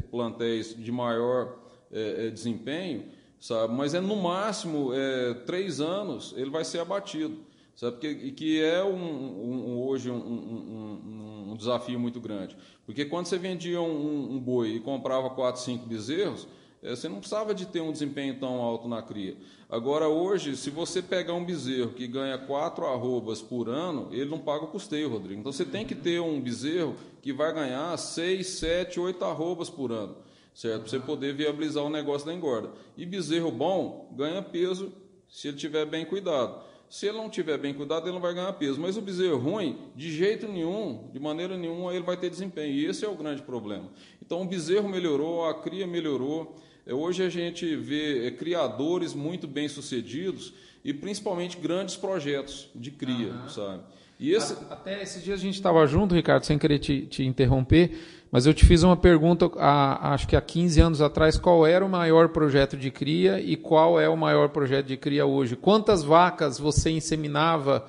plantéis 0.09 0.73
de 0.73 0.89
maior 0.89 1.59
é, 1.91 2.27
é, 2.27 2.29
desempenho, 2.29 3.03
sabe? 3.37 3.73
Mas 3.73 3.93
é 3.93 3.99
no 3.99 4.15
máximo 4.15 4.93
é, 4.93 5.33
três 5.45 5.81
anos 5.81 6.33
ele 6.37 6.49
vai 6.49 6.63
ser 6.63 6.79
abatido, 6.79 7.39
sabe? 7.75 7.97
Que, 7.97 8.31
que 8.31 8.63
é 8.63 8.81
um, 8.81 8.95
um, 8.95 9.81
hoje 9.85 10.09
um, 10.09 10.15
um, 10.15 11.51
um, 11.51 11.55
desafio 11.57 11.99
muito 11.99 12.21
grande, 12.21 12.55
porque 12.85 13.03
quando 13.03 13.25
você 13.25 13.37
vendia 13.37 13.81
um, 13.81 14.39
boi 14.39 14.75
e 14.75 14.79
comprava 14.79 15.29
quatro, 15.29 15.61
cinco 15.61 15.85
bezerros 15.85 16.47
você 16.81 17.09
não 17.09 17.17
precisava 17.17 17.53
de 17.53 17.65
ter 17.65 17.81
um 17.81 17.91
desempenho 17.91 18.39
tão 18.39 18.61
alto 18.61 18.87
na 18.87 19.01
cria. 19.01 19.35
Agora, 19.69 20.07
hoje, 20.07 20.55
se 20.55 20.69
você 20.69 21.01
pegar 21.01 21.33
um 21.33 21.43
bezerro 21.43 21.91
que 21.91 22.05
ganha 22.07 22.37
quatro 22.37 22.85
arrobas 22.85 23.41
por 23.41 23.67
ano, 23.67 24.09
ele 24.11 24.29
não 24.29 24.37
paga 24.37 24.65
o 24.65 24.67
custeio, 24.67 25.09
Rodrigo. 25.09 25.39
Então, 25.39 25.51
você 25.51 25.65
tem 25.65 25.85
que 25.85 25.95
ter 25.95 26.19
um 26.19 26.39
bezerro 26.39 26.95
que 27.21 27.33
vai 27.33 27.51
ganhar 27.51 27.97
seis, 27.97 28.47
sete, 28.47 28.99
oito 28.99 29.25
arrobas 29.25 29.69
por 29.69 29.91
ano, 29.91 30.15
certo? 30.53 30.81
Para 30.81 30.89
você 30.91 30.99
poder 30.99 31.33
viabilizar 31.33 31.83
o 31.83 31.89
negócio 31.89 32.27
da 32.27 32.33
engorda. 32.33 32.69
E 32.95 33.05
bezerro 33.05 33.51
bom 33.51 34.13
ganha 34.15 34.41
peso 34.41 34.93
se 35.27 35.47
ele 35.47 35.57
tiver 35.57 35.85
bem 35.85 36.05
cuidado. 36.05 36.63
Se 36.87 37.07
ele 37.07 37.17
não 37.17 37.29
tiver 37.29 37.57
bem 37.57 37.73
cuidado, 37.73 38.05
ele 38.05 38.13
não 38.13 38.21
vai 38.21 38.33
ganhar 38.33 38.53
peso. 38.53 38.79
Mas 38.79 38.95
o 38.95 39.01
bezerro 39.01 39.37
ruim, 39.37 39.77
de 39.95 40.11
jeito 40.11 40.47
nenhum, 40.47 41.09
de 41.11 41.19
maneira 41.19 41.57
nenhuma, 41.57 41.93
ele 41.93 42.05
vai 42.05 42.15
ter 42.15 42.29
desempenho. 42.29 42.71
E 42.71 42.85
esse 42.85 43.03
é 43.03 43.09
o 43.09 43.15
grande 43.15 43.41
problema. 43.41 43.89
Então, 44.21 44.41
o 44.43 44.45
bezerro 44.45 44.87
melhorou, 44.87 45.45
a 45.45 45.53
cria 45.55 45.87
melhorou. 45.87 46.55
É, 46.85 46.93
hoje 46.93 47.23
a 47.23 47.29
gente 47.29 47.75
vê 47.75 48.27
é, 48.27 48.31
criadores 48.31 49.13
muito 49.13 49.47
bem 49.47 49.67
sucedidos 49.67 50.53
e 50.83 50.93
principalmente 50.93 51.57
grandes 51.57 51.95
projetos 51.95 52.69
de 52.75 52.91
cria, 52.91 53.31
uhum. 53.31 53.49
sabe? 53.49 53.81
E 54.19 54.31
esse... 54.31 54.53
Até 54.69 55.01
esses 55.01 55.23
dias 55.23 55.39
a 55.39 55.41
gente 55.41 55.55
estava 55.55 55.85
junto, 55.87 56.15
Ricardo, 56.15 56.45
sem 56.45 56.57
querer 56.57 56.79
te, 56.79 57.01
te, 57.07 57.23
interromper, 57.23 57.97
mas 58.31 58.45
eu 58.45 58.53
te 58.53 58.65
fiz 58.65 58.83
uma 58.83 58.95
pergunta, 58.95 59.49
há, 59.57 60.13
acho 60.13 60.27
que 60.27 60.35
há 60.35 60.41
15 60.41 60.79
anos 60.79 61.01
atrás, 61.01 61.37
qual 61.37 61.65
era 61.65 61.83
o 61.83 61.89
maior 61.89 62.29
projeto 62.29 62.77
de 62.77 62.91
cria 62.91 63.41
e 63.41 63.57
qual 63.57 63.99
é 63.99 64.07
o 64.07 64.15
maior 64.15 64.49
projeto 64.49 64.85
de 64.85 64.95
cria 64.95 65.25
hoje? 65.25 65.55
Quantas 65.55 66.03
vacas 66.03 66.59
você 66.59 66.91
inseminava 66.91 67.85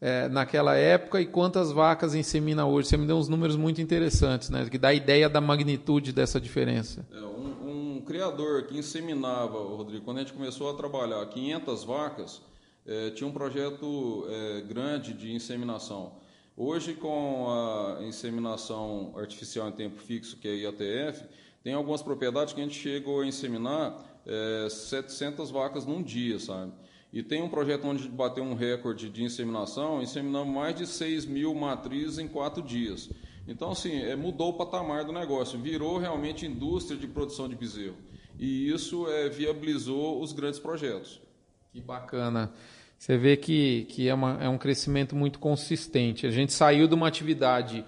é, 0.00 0.28
naquela 0.28 0.74
época 0.74 1.20
e 1.20 1.26
quantas 1.26 1.70
vacas 1.70 2.14
insemina 2.14 2.66
hoje? 2.66 2.88
Você 2.88 2.96
me 2.96 3.06
deu 3.06 3.16
uns 3.16 3.28
números 3.28 3.56
muito 3.56 3.80
interessantes, 3.80 4.50
né, 4.50 4.66
que 4.68 4.78
dá 4.78 4.92
ideia 4.92 5.28
da 5.28 5.40
magnitude 5.40 6.12
dessa 6.12 6.40
diferença. 6.40 7.06
É, 7.12 7.20
criador 8.08 8.62
que 8.62 8.76
inseminava, 8.76 9.58
Rodrigo, 9.58 10.02
quando 10.02 10.16
a 10.16 10.20
gente 10.20 10.32
começou 10.32 10.70
a 10.70 10.74
trabalhar 10.74 11.24
500 11.26 11.84
vacas, 11.84 12.40
é, 12.86 13.10
tinha 13.10 13.28
um 13.28 13.32
projeto 13.32 14.26
é, 14.30 14.62
grande 14.62 15.12
de 15.12 15.30
inseminação. 15.30 16.14
Hoje, 16.56 16.94
com 16.94 17.46
a 17.50 18.02
inseminação 18.02 19.12
artificial 19.14 19.68
em 19.68 19.72
tempo 19.72 20.00
fixo, 20.00 20.38
que 20.38 20.48
é 20.48 20.56
IATF, 20.56 21.22
tem 21.62 21.74
algumas 21.74 22.00
propriedades 22.00 22.54
que 22.54 22.60
a 22.62 22.64
gente 22.64 22.78
chegou 22.78 23.20
a 23.20 23.26
inseminar 23.26 24.02
é, 24.26 24.68
700 24.70 25.50
vacas 25.50 25.84
num 25.84 26.02
dia, 26.02 26.38
sabe? 26.38 26.72
E 27.12 27.22
tem 27.22 27.42
um 27.42 27.48
projeto 27.48 27.86
onde 27.86 28.08
bateu 28.08 28.42
um 28.42 28.54
recorde 28.54 29.10
de 29.10 29.22
inseminação, 29.22 30.02
inseminamos 30.02 30.52
mais 30.52 30.74
de 30.74 30.86
6 30.86 31.26
mil 31.26 31.54
matrizes 31.54 32.18
em 32.18 32.26
quatro 32.26 32.62
dias. 32.62 33.10
Então, 33.48 33.70
assim, 33.70 34.02
é, 34.02 34.14
mudou 34.14 34.50
o 34.50 34.52
patamar 34.52 35.04
do 35.04 35.12
negócio, 35.12 35.58
virou 35.58 35.96
realmente 35.96 36.44
indústria 36.44 36.98
de 36.98 37.06
produção 37.06 37.48
de 37.48 37.56
bezerro. 37.56 37.96
E 38.38 38.70
isso 38.70 39.08
é, 39.08 39.30
viabilizou 39.30 40.22
os 40.22 40.32
grandes 40.32 40.60
projetos. 40.60 41.20
Que 41.72 41.80
bacana. 41.80 42.52
Você 42.98 43.16
vê 43.16 43.36
que, 43.36 43.86
que 43.88 44.06
é, 44.06 44.14
uma, 44.14 44.38
é 44.42 44.48
um 44.48 44.58
crescimento 44.58 45.16
muito 45.16 45.38
consistente. 45.38 46.26
A 46.26 46.30
gente 46.30 46.52
saiu 46.52 46.86
de 46.86 46.94
uma 46.94 47.08
atividade 47.08 47.84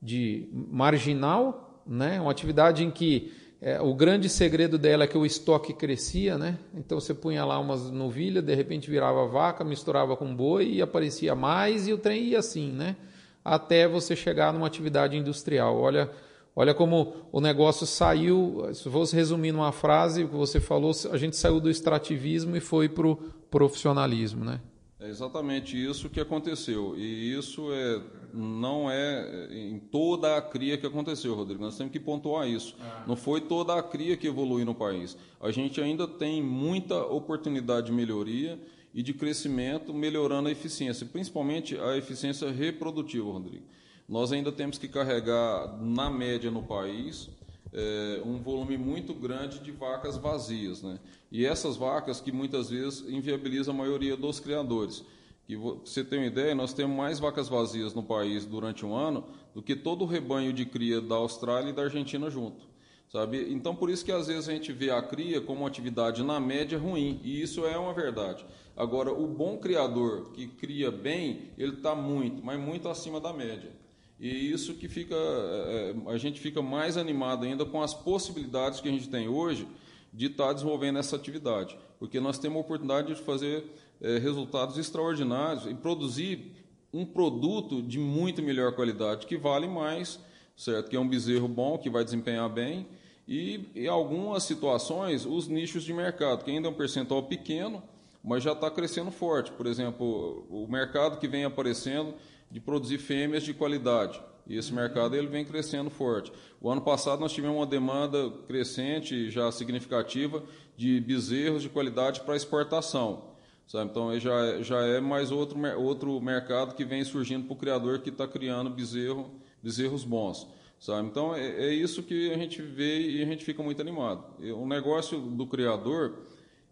de 0.00 0.48
marginal, 0.52 1.82
né? 1.86 2.18
uma 2.18 2.30
atividade 2.30 2.82
em 2.82 2.90
que 2.90 3.32
é, 3.60 3.80
o 3.80 3.94
grande 3.94 4.28
segredo 4.28 4.78
dela 4.78 5.04
é 5.04 5.06
que 5.06 5.16
o 5.16 5.26
estoque 5.26 5.72
crescia, 5.72 6.36
né? 6.36 6.58
Então 6.74 6.98
você 6.98 7.14
punha 7.14 7.44
lá 7.44 7.60
umas 7.60 7.88
novilhas, 7.92 8.42
de 8.42 8.52
repente 8.56 8.90
virava 8.90 9.24
vaca, 9.28 9.62
misturava 9.62 10.16
com 10.16 10.34
boi 10.34 10.68
e 10.68 10.82
aparecia 10.82 11.36
mais 11.36 11.86
e 11.86 11.92
o 11.92 11.98
trem 11.98 12.24
ia 12.24 12.40
assim, 12.40 12.72
né? 12.72 12.96
Até 13.44 13.88
você 13.88 14.14
chegar 14.14 14.52
numa 14.52 14.66
atividade 14.66 15.16
industrial. 15.16 15.80
Olha, 15.80 16.10
olha 16.54 16.74
como 16.74 17.14
o 17.32 17.40
negócio 17.40 17.86
saiu. 17.86 18.68
Se 18.74 18.88
fosse 18.88 19.16
resumir 19.16 19.52
numa 19.52 19.72
frase, 19.72 20.24
o 20.24 20.28
que 20.28 20.36
você 20.36 20.60
falou, 20.60 20.92
a 21.10 21.16
gente 21.16 21.36
saiu 21.36 21.60
do 21.60 21.70
extrativismo 21.70 22.56
e 22.56 22.60
foi 22.60 22.88
para 22.88 23.06
o 23.06 23.16
profissionalismo, 23.50 24.44
né? 24.44 24.60
É 25.02 25.08
exatamente 25.08 25.76
isso 25.76 26.08
que 26.08 26.20
aconteceu. 26.20 26.94
E 26.96 27.36
isso 27.36 27.72
é, 27.72 28.00
não 28.32 28.88
é 28.88 29.48
em 29.50 29.80
toda 29.80 30.36
a 30.36 30.40
cria 30.40 30.78
que 30.78 30.86
aconteceu, 30.86 31.34
Rodrigo. 31.34 31.60
Nós 31.60 31.76
temos 31.76 31.92
que 31.92 31.98
pontuar 31.98 32.48
isso. 32.48 32.76
Ah. 32.80 33.02
Não 33.04 33.16
foi 33.16 33.40
toda 33.40 33.74
a 33.74 33.82
cria 33.82 34.16
que 34.16 34.28
evoluiu 34.28 34.64
no 34.64 34.76
país. 34.76 35.16
A 35.40 35.50
gente 35.50 35.80
ainda 35.80 36.06
tem 36.06 36.40
muita 36.40 37.04
oportunidade 37.04 37.86
de 37.86 37.92
melhoria 37.92 38.60
e 38.94 39.02
de 39.02 39.14
crescimento, 39.14 39.92
melhorando 39.94 40.48
a 40.48 40.52
eficiência, 40.52 41.06
principalmente 41.06 41.78
a 41.78 41.96
eficiência 41.96 42.50
reprodutiva, 42.50 43.30
Rodrigo. 43.30 43.64
Nós 44.08 44.32
ainda 44.32 44.52
temos 44.52 44.78
que 44.78 44.88
carregar, 44.88 45.78
na 45.80 46.10
média 46.10 46.50
no 46.50 46.62
país, 46.62 47.30
é, 47.72 48.20
um 48.24 48.38
volume 48.38 48.76
muito 48.76 49.14
grande 49.14 49.60
de 49.60 49.72
vacas 49.72 50.16
vazias. 50.16 50.82
Né? 50.82 50.98
E 51.30 51.46
essas 51.46 51.76
vacas 51.76 52.20
que 52.20 52.30
muitas 52.30 52.68
vezes 52.68 53.08
inviabilizam 53.08 53.74
a 53.74 53.78
maioria 53.78 54.16
dos 54.16 54.38
criadores. 54.38 55.04
Que 55.46 55.56
você 55.56 56.04
tem 56.04 56.20
uma 56.20 56.26
ideia, 56.26 56.54
nós 56.54 56.72
temos 56.72 56.96
mais 56.96 57.18
vacas 57.18 57.48
vazias 57.48 57.94
no 57.94 58.02
país 58.02 58.44
durante 58.44 58.84
um 58.84 58.94
ano 58.94 59.24
do 59.54 59.62
que 59.62 59.74
todo 59.74 60.02
o 60.02 60.06
rebanho 60.06 60.52
de 60.52 60.64
cria 60.64 61.00
da 61.00 61.16
Austrália 61.16 61.70
e 61.70 61.72
da 61.72 61.82
Argentina 61.82 62.30
junto. 62.30 62.71
Sabe? 63.12 63.52
Então, 63.52 63.76
por 63.76 63.90
isso 63.90 64.02
que 64.02 64.10
às 64.10 64.26
vezes 64.26 64.48
a 64.48 64.52
gente 64.52 64.72
vê 64.72 64.90
a 64.90 65.02
cria 65.02 65.38
como 65.38 65.60
uma 65.60 65.68
atividade 65.68 66.22
na 66.22 66.40
média 66.40 66.78
ruim, 66.78 67.20
e 67.22 67.42
isso 67.42 67.66
é 67.66 67.76
uma 67.76 67.92
verdade. 67.92 68.42
Agora, 68.74 69.12
o 69.12 69.26
bom 69.26 69.58
criador 69.58 70.32
que 70.32 70.46
cria 70.46 70.90
bem, 70.90 71.50
ele 71.58 71.74
está 71.74 71.94
muito, 71.94 72.42
mas 72.42 72.58
muito 72.58 72.88
acima 72.88 73.20
da 73.20 73.30
média. 73.30 73.70
E 74.18 74.50
isso 74.50 74.72
que 74.76 74.88
fica, 74.88 75.14
é, 75.14 75.94
é, 75.94 76.10
a 76.10 76.16
gente 76.16 76.40
fica 76.40 76.62
mais 76.62 76.96
animado 76.96 77.44
ainda 77.44 77.66
com 77.66 77.82
as 77.82 77.92
possibilidades 77.92 78.80
que 78.80 78.88
a 78.88 78.92
gente 78.92 79.10
tem 79.10 79.28
hoje 79.28 79.68
de 80.10 80.28
estar 80.28 80.46
tá 80.46 80.52
desenvolvendo 80.54 80.98
essa 80.98 81.14
atividade, 81.14 81.76
porque 81.98 82.18
nós 82.18 82.38
temos 82.38 82.56
a 82.56 82.60
oportunidade 82.60 83.14
de 83.14 83.20
fazer 83.20 83.62
é, 84.00 84.16
resultados 84.16 84.78
extraordinários 84.78 85.66
e 85.66 85.74
produzir 85.74 86.50
um 86.90 87.04
produto 87.04 87.82
de 87.82 87.98
muito 87.98 88.42
melhor 88.42 88.72
qualidade, 88.72 89.26
que 89.26 89.36
vale 89.36 89.68
mais, 89.68 90.18
certo? 90.56 90.88
Que 90.88 90.96
é 90.96 91.00
um 91.00 91.08
bezerro 91.08 91.46
bom, 91.46 91.76
que 91.76 91.90
vai 91.90 92.04
desempenhar 92.04 92.48
bem, 92.48 92.86
e 93.26 93.68
em 93.74 93.86
algumas 93.86 94.42
situações, 94.44 95.24
os 95.24 95.48
nichos 95.48 95.84
de 95.84 95.92
mercado, 95.92 96.44
que 96.44 96.50
ainda 96.50 96.68
é 96.68 96.70
um 96.70 96.74
percentual 96.74 97.22
pequeno, 97.22 97.82
mas 98.22 98.42
já 98.42 98.52
está 98.52 98.70
crescendo 98.70 99.10
forte. 99.10 99.50
Por 99.52 99.66
exemplo, 99.66 100.46
o 100.50 100.66
mercado 100.68 101.18
que 101.18 101.28
vem 101.28 101.44
aparecendo 101.44 102.14
de 102.50 102.60
produzir 102.60 102.98
fêmeas 102.98 103.42
de 103.42 103.54
qualidade. 103.54 104.20
E 104.46 104.56
esse 104.56 104.72
mercado 104.72 105.16
ele 105.16 105.28
vem 105.28 105.44
crescendo 105.44 105.88
forte. 105.88 106.32
O 106.60 106.70
ano 106.70 106.80
passado 106.80 107.20
nós 107.20 107.32
tivemos 107.32 107.56
uma 107.56 107.66
demanda 107.66 108.30
crescente, 108.46 109.30
já 109.30 109.50
significativa, 109.52 110.42
de 110.76 111.00
bezerros 111.00 111.62
de 111.62 111.68
qualidade 111.68 112.20
para 112.20 112.36
exportação. 112.36 113.30
Sabe? 113.66 113.90
Então 113.90 114.18
já, 114.18 114.60
já 114.62 114.82
é 114.82 115.00
mais 115.00 115.30
outro, 115.30 115.58
outro 115.80 116.20
mercado 116.20 116.74
que 116.74 116.84
vem 116.84 117.04
surgindo 117.04 117.46
para 117.46 117.54
o 117.54 117.56
criador 117.56 118.00
que 118.00 118.10
está 118.10 118.26
criando 118.26 118.68
bezerro, 118.68 119.30
bezerros 119.62 120.04
bons. 120.04 120.46
Sabe? 120.82 121.06
Então 121.06 121.32
é, 121.32 121.46
é, 121.46 121.72
isso 121.72 122.02
que 122.02 122.32
a 122.32 122.36
gente 122.36 122.60
vê 122.60 123.00
e 123.00 123.22
a 123.22 123.24
gente 123.24 123.44
fica 123.44 123.62
muito 123.62 123.80
animado. 123.80 124.24
O 124.56 124.66
negócio 124.66 125.20
do 125.20 125.46
criador 125.46 126.18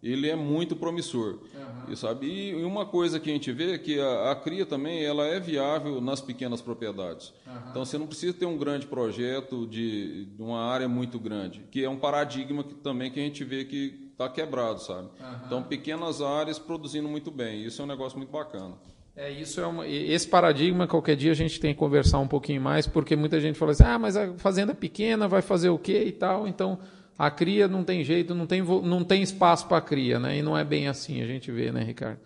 ele 0.03 0.29
é 0.29 0.35
muito 0.35 0.75
promissor. 0.75 1.39
Uhum. 1.55 1.93
E, 1.93 1.97
sabe? 1.97 2.27
E 2.27 2.65
uma 2.65 2.85
coisa 2.85 3.21
que 3.21 3.31
a 3.31 3.33
gente 3.33 3.53
vê 3.53 3.75
é 3.75 3.79
que 3.79 4.01
a, 4.01 4.33
a 4.33 4.35
cria 4.35 4.67
também 4.67 5.05
ela 5.05 5.25
é 5.27 5.39
viável 5.39 6.01
nas 6.01 6.21
pequenas 6.21 6.61
propriedades. 6.61 7.33
Uhum. 7.47 7.71
Então 7.71 7.85
você 7.85 7.99
não 7.99 8.09
precisa 8.09 8.33
ter 8.33 8.47
um 8.47 8.59
grande 8.59 8.85
projeto 8.85 9.65
de, 9.65 10.25
de, 10.25 10.43
uma 10.43 10.61
área 10.61 10.89
muito 10.89 11.17
grande, 11.21 11.61
que 11.71 11.85
é 11.85 11.89
um 11.89 11.99
paradigma 12.01 12.65
que, 12.65 12.75
também 12.75 13.13
que 13.13 13.21
a 13.21 13.23
gente 13.23 13.45
vê 13.45 13.65
que 13.65 14.11
está 14.11 14.29
quebrado, 14.29 14.83
sabe? 14.83 15.09
Uhum. 15.21 15.41
Então 15.47 15.63
pequenas 15.63 16.21
áreas 16.21 16.59
produzindo 16.59 17.09
muito 17.09 17.31
bem. 17.31 17.65
Isso 17.65 17.81
é 17.81 17.85
um 17.85 17.89
negócio 17.89 18.19
muito 18.19 18.33
bacana. 18.33 18.75
É, 19.17 19.31
isso 19.31 19.61
é 19.61 19.67
uma, 19.67 19.87
esse 19.87 20.27
paradigma, 20.27 20.87
qualquer 20.87 21.17
dia 21.17 21.33
a 21.33 21.35
gente 21.35 21.61
tem 21.61 21.73
que 21.75 21.79
conversar 21.79 22.19
um 22.21 22.29
pouquinho 22.29 22.61
mais, 22.61 22.87
porque 22.87 23.17
muita 23.17 23.41
gente 23.41 23.59
fala 23.59 23.73
assim, 23.73 23.85
ah, 23.85 23.99
mas 23.99 24.17
a 24.17 24.33
fazenda 24.35 24.75
pequena 24.75 25.29
vai 25.29 25.43
fazer 25.43 25.69
o 25.69 25.79
quê 25.79 26.05
e 26.05 26.13
tal, 26.13 26.49
então 26.49 26.79
a 27.19 27.31
cria 27.31 27.69
não 27.69 27.85
tem 27.85 28.03
jeito, 28.03 28.35
não 28.35 28.47
tem, 28.47 28.63
não 28.63 29.05
tem 29.05 29.23
espaço 29.23 29.67
para 29.67 29.77
a 29.77 29.83
cria, 29.83 30.19
né? 30.19 30.39
E 30.39 30.43
não 30.43 30.57
é 30.57 30.65
bem 30.65 30.89
assim, 30.89 31.21
a 31.21 31.27
gente 31.27 31.51
vê, 31.51 31.71
né, 31.71 31.83
Ricardo? 31.83 32.19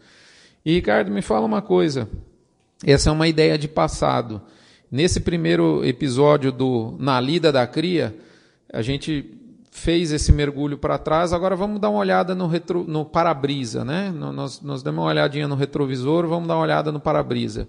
E, 0.65 0.75
Ricardo, 0.75 1.11
me 1.11 1.21
fala 1.21 1.45
uma 1.45 1.61
coisa. 1.61 2.09
Essa 2.87 3.11
é 3.11 3.13
uma 3.13 3.27
ideia 3.27 3.59
de 3.59 3.67
passado. 3.67 4.41
Nesse 4.91 5.21
primeiro 5.21 5.85
episódio 5.85 6.53
do 6.53 6.97
Na 7.01 7.21
Lida 7.21 7.51
da 7.51 7.67
Cria, 7.67 8.15
a 8.73 8.81
gente 8.83 9.35
fez 9.77 10.13
esse 10.13 10.31
mergulho 10.31 10.79
para 10.79 10.97
trás, 10.97 11.33
agora 11.33 11.57
vamos 11.57 11.81
dar 11.81 11.91
uma 11.91 11.99
olhada 11.99 12.33
no, 12.33 12.47
retro, 12.47 12.85
no 12.87 13.05
para-brisa, 13.05 13.85
né? 13.85 14.13
Nós, 14.13 14.63
nós 14.63 14.85
damos 14.85 15.03
uma 15.03 15.11
olhadinha 15.11 15.49
no 15.49 15.57
retrovisor, 15.57 16.29
vamos 16.29 16.47
dar 16.47 16.55
uma 16.55 16.63
olhada 16.63 16.93
no 16.93 17.01
para-brisa. 17.01 17.67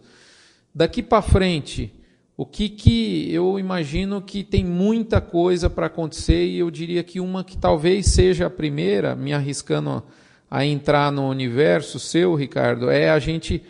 Daqui 0.73 1.01
para 1.01 1.23
frente, 1.23 1.91
o 2.37 2.45
que, 2.45 2.69
que 2.69 3.33
eu 3.33 3.57
imagino 3.57 4.21
que 4.21 4.43
tem 4.43 4.63
muita 4.63 5.19
coisa 5.19 5.67
para 5.67 5.87
acontecer 5.87 6.45
e 6.45 6.59
eu 6.59 6.69
diria 6.69 7.03
que 7.03 7.19
uma 7.19 7.43
que 7.43 7.57
talvez 7.57 8.05
seja 8.05 8.45
a 8.45 8.51
primeira, 8.51 9.15
me 9.15 9.33
arriscando 9.33 10.03
a 10.49 10.63
entrar 10.63 11.11
no 11.11 11.27
universo 11.27 11.99
seu, 11.99 12.35
Ricardo, 12.35 12.87
é 12.87 13.09
a 13.09 13.17
gente 13.17 13.63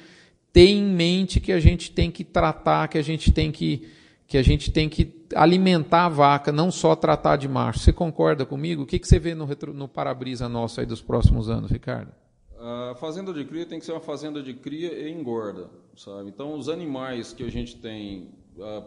ter 0.52 0.68
em 0.68 0.84
mente 0.84 1.40
que 1.40 1.54
a 1.54 1.60
gente 1.60 1.90
tem 1.90 2.12
que 2.12 2.26
tratar, 2.26 2.90
que 2.90 2.98
a 2.98 3.04
gente 3.04 3.32
tem 3.32 3.50
que, 3.50 3.88
que 4.28 4.38
a 4.38 4.44
gente 4.44 4.72
tem 4.72 4.90
que 4.90 5.14
alimentar 5.36 6.06
a 6.06 6.10
vaca, 6.10 6.52
não 6.52 6.72
só 6.72 6.96
tratar 6.96 7.36
de 7.36 7.48
macho. 7.48 7.80
Você 7.80 7.94
concorda 7.94 8.46
comigo? 8.46 8.84
O 8.84 8.86
que, 8.86 9.00
que 9.00 9.08
você 9.08 9.20
vê 9.20 9.36
no, 9.36 9.48
no 9.74 9.88
para-brisa 9.88 10.50
nosso 10.50 10.80
aí 10.80 10.86
dos 10.86 11.02
próximos 11.02 11.50
anos, 11.50 11.70
Ricardo? 11.72 12.12
A 12.60 12.96
fazenda 12.96 13.32
de 13.32 13.46
cria 13.46 13.66
tem 13.66 13.80
que 13.80 13.86
ser 13.86 13.92
uma 13.92 14.02
fazenda 14.02 14.42
de 14.42 14.54
cria 14.54 14.94
e 14.94 15.12
engorda, 15.12 15.70
sabe? 15.96 16.30
Então, 16.30 16.58
os 16.58 16.68
animais 16.68 17.34
que 17.34 17.44
a 17.44 17.50
gente 17.50 17.76
tem 17.76 18.32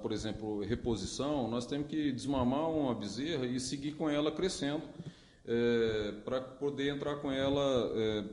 por 0.00 0.12
exemplo, 0.12 0.61
reposição, 0.61 1.49
nós 1.49 1.66
temos 1.66 1.88
que 1.88 2.11
desmamar 2.11 2.71
uma 2.71 2.95
bezerra 2.95 3.45
e 3.47 3.61
seguir 3.61 3.92
com 3.92 4.09
ela 4.09 4.33
crescendo 4.33 4.83
é, 5.47 6.12
para 6.25 6.40
poder 6.40 6.95
entrar 6.95 7.16
com 7.16 7.30
ela 7.30 7.92
é, 7.95 8.25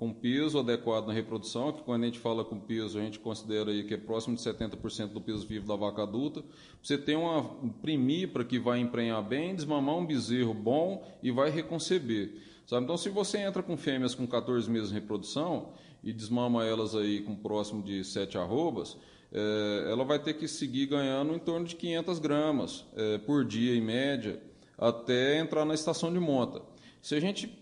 com 0.00 0.14
peso 0.14 0.58
adequado 0.58 1.08
na 1.08 1.12
reprodução, 1.12 1.74
que 1.74 1.82
quando 1.82 2.04
a 2.04 2.06
gente 2.06 2.18
fala 2.18 2.42
com 2.42 2.58
peso, 2.58 2.98
a 2.98 3.02
gente 3.02 3.18
considera 3.18 3.70
aí 3.70 3.84
que 3.84 3.92
é 3.92 3.98
próximo 3.98 4.34
de 4.34 4.40
70% 4.40 5.08
do 5.08 5.20
peso 5.20 5.46
vivo 5.46 5.68
da 5.68 5.76
vaca 5.76 6.04
adulta. 6.04 6.42
Você 6.82 6.96
tem 6.96 7.16
uma 7.16 7.44
primípara 7.82 8.42
que 8.42 8.58
vai 8.58 8.80
emprenhar 8.80 9.22
bem, 9.22 9.54
desmamar 9.54 9.98
um 9.98 10.06
bezerro 10.06 10.54
bom 10.54 11.06
e 11.22 11.30
vai 11.30 11.50
reconceber. 11.50 12.32
Sabe? 12.66 12.84
Então, 12.84 12.96
se 12.96 13.10
você 13.10 13.40
entra 13.40 13.62
com 13.62 13.76
fêmeas 13.76 14.14
com 14.14 14.26
14 14.26 14.70
meses 14.70 14.88
de 14.88 14.94
reprodução 14.94 15.68
e 16.02 16.14
desmama 16.14 16.64
elas 16.64 16.94
aí 16.94 17.20
com 17.20 17.36
próximo 17.36 17.82
de 17.82 18.02
7 18.02 18.38
arrobas, 18.38 18.96
é, 19.30 19.88
ela 19.90 20.02
vai 20.02 20.18
ter 20.18 20.32
que 20.32 20.48
seguir 20.48 20.86
ganhando 20.86 21.34
em 21.34 21.38
torno 21.38 21.66
de 21.66 21.76
500 21.76 22.18
gramas 22.20 22.86
é, 22.96 23.18
por 23.18 23.44
dia, 23.44 23.76
em 23.76 23.82
média, 23.82 24.42
até 24.78 25.38
entrar 25.38 25.66
na 25.66 25.74
estação 25.74 26.10
de 26.10 26.18
monta. 26.18 26.62
Se 27.02 27.14
a 27.14 27.20
gente 27.20 27.59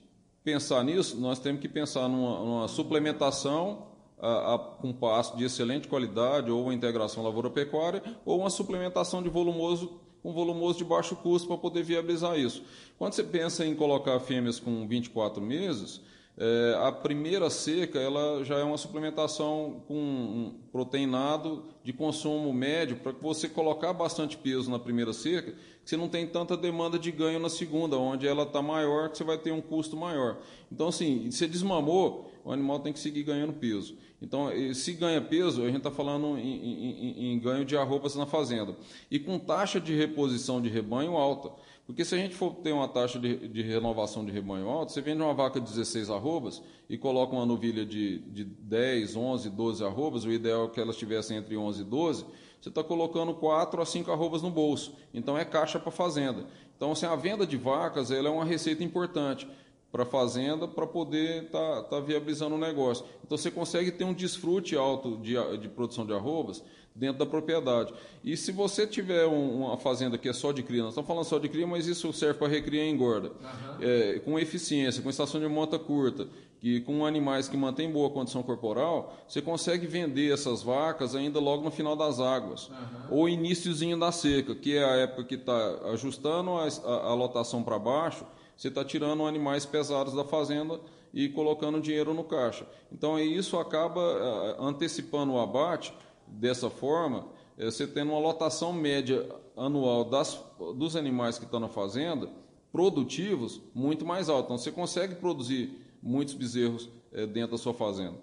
pensar 0.49 0.83
nisso, 0.83 1.21
nós 1.21 1.38
temos 1.38 1.61
que 1.61 1.69
pensar 1.69 2.09
numa, 2.09 2.38
numa 2.38 2.69
suplementação 2.69 3.87
a, 4.19 4.55
a, 4.55 4.59
com 4.59 4.95
pasto 4.95 5.37
de 5.37 5.45
excelente 5.45 5.87
qualidade, 5.87 6.50
ou 6.50 6.62
uma 6.62 6.75
integração 6.75 7.23
lavoura-pecuária, 7.23 8.02
ou 8.25 8.40
uma 8.40 8.49
suplementação 8.49 9.23
de 9.23 9.28
volumoso 9.28 10.00
com 10.23 10.33
volumoso 10.33 10.78
de 10.78 10.85
baixo 10.85 11.14
custo 11.17 11.47
para 11.47 11.59
poder 11.59 11.83
viabilizar 11.85 12.37
isso. 12.38 12.64
Quando 12.99 13.12
você 13.12 13.23
pensa 13.23 13.64
em 13.64 13.75
colocar 13.75 14.19
fêmeas 14.21 14.59
com 14.59 14.88
24 14.88 15.40
meses, 15.40 16.00
é, 16.37 16.78
a 16.83 16.90
primeira 16.90 17.50
seca 17.50 17.99
ela 17.99 18.43
já 18.43 18.57
é 18.59 18.64
uma 18.64 18.78
suplementação 18.78 19.83
com 19.87 19.95
um 19.95 20.55
proteinado 20.73 21.64
de 21.85 21.93
consumo 21.93 22.52
médio 22.52 22.97
para 22.97 23.12
que 23.12 23.23
você 23.23 23.49
colocar 23.49 23.93
bastante 23.93 24.37
peso 24.37 24.71
na 24.71 24.78
primeira 24.78 25.12
seca, 25.12 25.55
você 25.88 25.97
não 25.97 26.07
tem 26.07 26.26
tanta 26.26 26.54
demanda 26.54 26.99
de 26.99 27.11
ganho 27.11 27.38
na 27.38 27.49
segunda, 27.49 27.97
onde 27.97 28.28
ela 28.28 28.42
está 28.42 28.61
maior, 28.61 29.09
você 29.09 29.25
vai 29.25 29.38
ter 29.38 29.52
um 29.52 29.61
custo 29.62 29.97
maior. 29.97 30.37
Então, 30.71 30.88
assim, 30.88 31.30
você 31.30 31.49
desmamou, 31.49 32.30
o 32.45 32.52
animal 32.52 32.80
tem 32.80 32.92
que 32.92 32.99
seguir 32.99 33.23
ganhando 33.23 33.54
peso. 33.54 33.97
Então, 34.21 34.50
se 34.75 34.92
ganha 34.92 35.18
peso, 35.23 35.62
a 35.62 35.66
gente 35.68 35.78
está 35.78 35.90
falando 35.90 36.37
em, 36.37 36.42
em, 36.42 37.33
em, 37.33 37.38
ganho 37.38 37.64
de 37.64 37.75
arrobas 37.75 38.14
na 38.16 38.26
fazenda. 38.26 38.76
E 39.11 39.18
com 39.18 39.38
taxa 39.38 39.80
de 39.80 39.97
reposição 39.97 40.61
de 40.61 40.68
rebanho 40.68 41.16
alta. 41.16 41.50
Porque 41.87 42.04
se 42.04 42.14
a 42.14 42.18
gente 42.18 42.35
for 42.35 42.57
ter 42.57 42.73
uma 42.73 42.87
taxa 42.87 43.18
de, 43.18 43.49
de 43.49 43.62
renovação 43.62 44.26
de 44.26 44.30
rebanho 44.30 44.68
alta, 44.68 44.92
você 44.92 45.00
vende 45.00 45.23
uma 45.23 45.33
vaca 45.33 45.59
de 45.59 45.71
16 45.71 46.11
arrobas 46.11 46.62
e 46.87 46.99
coloca 46.99 47.33
uma 47.33 47.47
novilha 47.47 47.87
de, 47.87 48.18
de 48.18 48.45
10, 48.45 49.16
11, 49.16 49.49
12 49.49 49.83
arrobas, 49.83 50.25
o 50.26 50.30
ideal 50.30 50.66
é 50.66 50.68
que 50.68 50.78
elas 50.78 50.97
estivessem 50.97 51.38
entre 51.38 51.57
11 51.57 51.80
e 51.80 51.85
12, 51.85 52.26
você 52.61 52.69
está 52.69 52.83
colocando 52.83 53.35
4 53.35 53.81
a 53.81 53.87
5 53.87 54.11
arrobas 54.11 54.43
no 54.43 54.50
bolso. 54.50 54.95
Então, 55.15 55.38
é 55.38 55.45
caixa 55.45 55.79
para 55.79 55.88
a 55.88 55.93
fazenda. 55.93 56.47
Então, 56.77 56.93
assim, 56.93 57.07
a 57.07 57.17
venda 57.17 57.47
de 57.47 57.57
vacas 57.57 58.11
ela 58.11 58.29
é 58.29 58.31
uma 58.31 58.45
receita 58.45 58.85
importante 58.85 59.49
para 59.91 60.03
a 60.03 60.07
fazenda 60.07 60.69
para 60.69 60.87
poder 60.87 61.45
estar 61.45 61.83
tá, 61.83 61.83
tá 61.83 62.00
viabilizando 62.00 62.55
o 62.55 62.59
negócio. 62.59 63.05
Então 63.25 63.38
você 63.38 63.50
consegue 63.50 63.91
ter 63.91 64.05
um 64.05 64.12
desfrute 64.12 64.77
alto 64.77 65.17
de, 65.17 65.35
de 65.59 65.69
produção 65.69 66.05
de 66.05 66.12
arrobas 66.12 66.62
dentro 66.95 67.19
da 67.19 67.27
propriedade. 67.27 67.95
E 68.23 68.37
se 68.37 68.53
você 68.53 68.87
tiver 68.87 69.27
um, 69.27 69.65
uma 69.65 69.79
fazenda 69.79 70.19
que 70.19 70.29
é 70.29 70.33
só 70.33 70.53
de 70.53 70.62
cria, 70.62 70.83
nós 70.83 70.91
estamos 70.91 71.07
falando 71.07 71.25
só 71.25 71.38
de 71.38 71.49
cria, 71.49 71.67
mas 71.67 71.87
isso 71.87 72.12
serve 72.12 72.38
para 72.38 72.49
recria 72.49 72.85
e 72.85 72.91
engorda, 72.91 73.29
uhum. 73.29 73.77
é, 73.81 74.19
com 74.19 74.38
eficiência, 74.38 75.03
com 75.03 75.09
estação 75.09 75.41
de 75.41 75.47
monta 75.47 75.79
curta, 75.79 76.29
que 76.61 76.81
com 76.81 77.07
animais 77.07 77.49
que 77.49 77.57
mantêm 77.57 77.91
boa 77.91 78.11
condição 78.11 78.43
corporal, 78.43 79.17
você 79.27 79.41
consegue 79.41 79.87
vender 79.87 80.33
essas 80.33 80.62
vacas 80.62 81.15
ainda 81.15 81.38
logo 81.38 81.62
no 81.62 81.71
final 81.71 81.95
das 81.95 82.19
águas, 82.21 82.69
uhum. 82.69 82.77
ou 83.11 83.29
iníciozinho 83.29 83.99
da 83.99 84.11
seca, 84.11 84.55
que 84.55 84.77
é 84.77 84.85
a 84.85 84.97
época 84.97 85.25
que 85.25 85.37
está 85.37 85.91
ajustando 85.93 86.50
a, 86.53 86.67
a, 86.67 87.11
a 87.11 87.15
lotação 87.15 87.62
para 87.62 87.79
baixo, 87.79 88.25
você 88.57 88.69
está 88.69 88.85
tirando 88.85 89.25
animais 89.25 89.65
pesados 89.65 90.15
da 90.15 90.25
fazenda 90.25 90.81
e 91.15 91.29
colocando 91.29 91.81
dinheiro 91.81 92.12
no 92.12 92.25
caixa. 92.25 92.67
Então, 92.91 93.19
isso 93.19 93.57
acaba 93.57 94.00
eh, 94.00 94.57
antecipando 94.59 95.33
o 95.33 95.38
abate 95.38 95.95
dessa 96.27 96.69
forma, 96.69 97.27
eh, 97.57 97.67
você 97.67 97.87
tendo 97.87 98.11
uma 98.11 98.19
lotação 98.19 98.73
média 98.73 99.29
anual 99.57 100.05
das, 100.05 100.43
dos 100.77 100.97
animais 100.97 101.38
que 101.38 101.45
estão 101.45 101.61
na 101.61 101.69
fazenda, 101.69 102.29
produtivos, 102.73 103.61
muito 103.73 104.05
mais 104.05 104.29
alta. 104.29 104.47
Então, 104.47 104.59
você 104.59 104.73
consegue 104.73 105.15
produzir 105.15 105.88
muitos 106.02 106.35
bezerros 106.35 106.88
é, 107.12 107.26
dentro 107.26 107.52
da 107.52 107.59
sua 107.59 107.75
fazenda. 107.75 108.17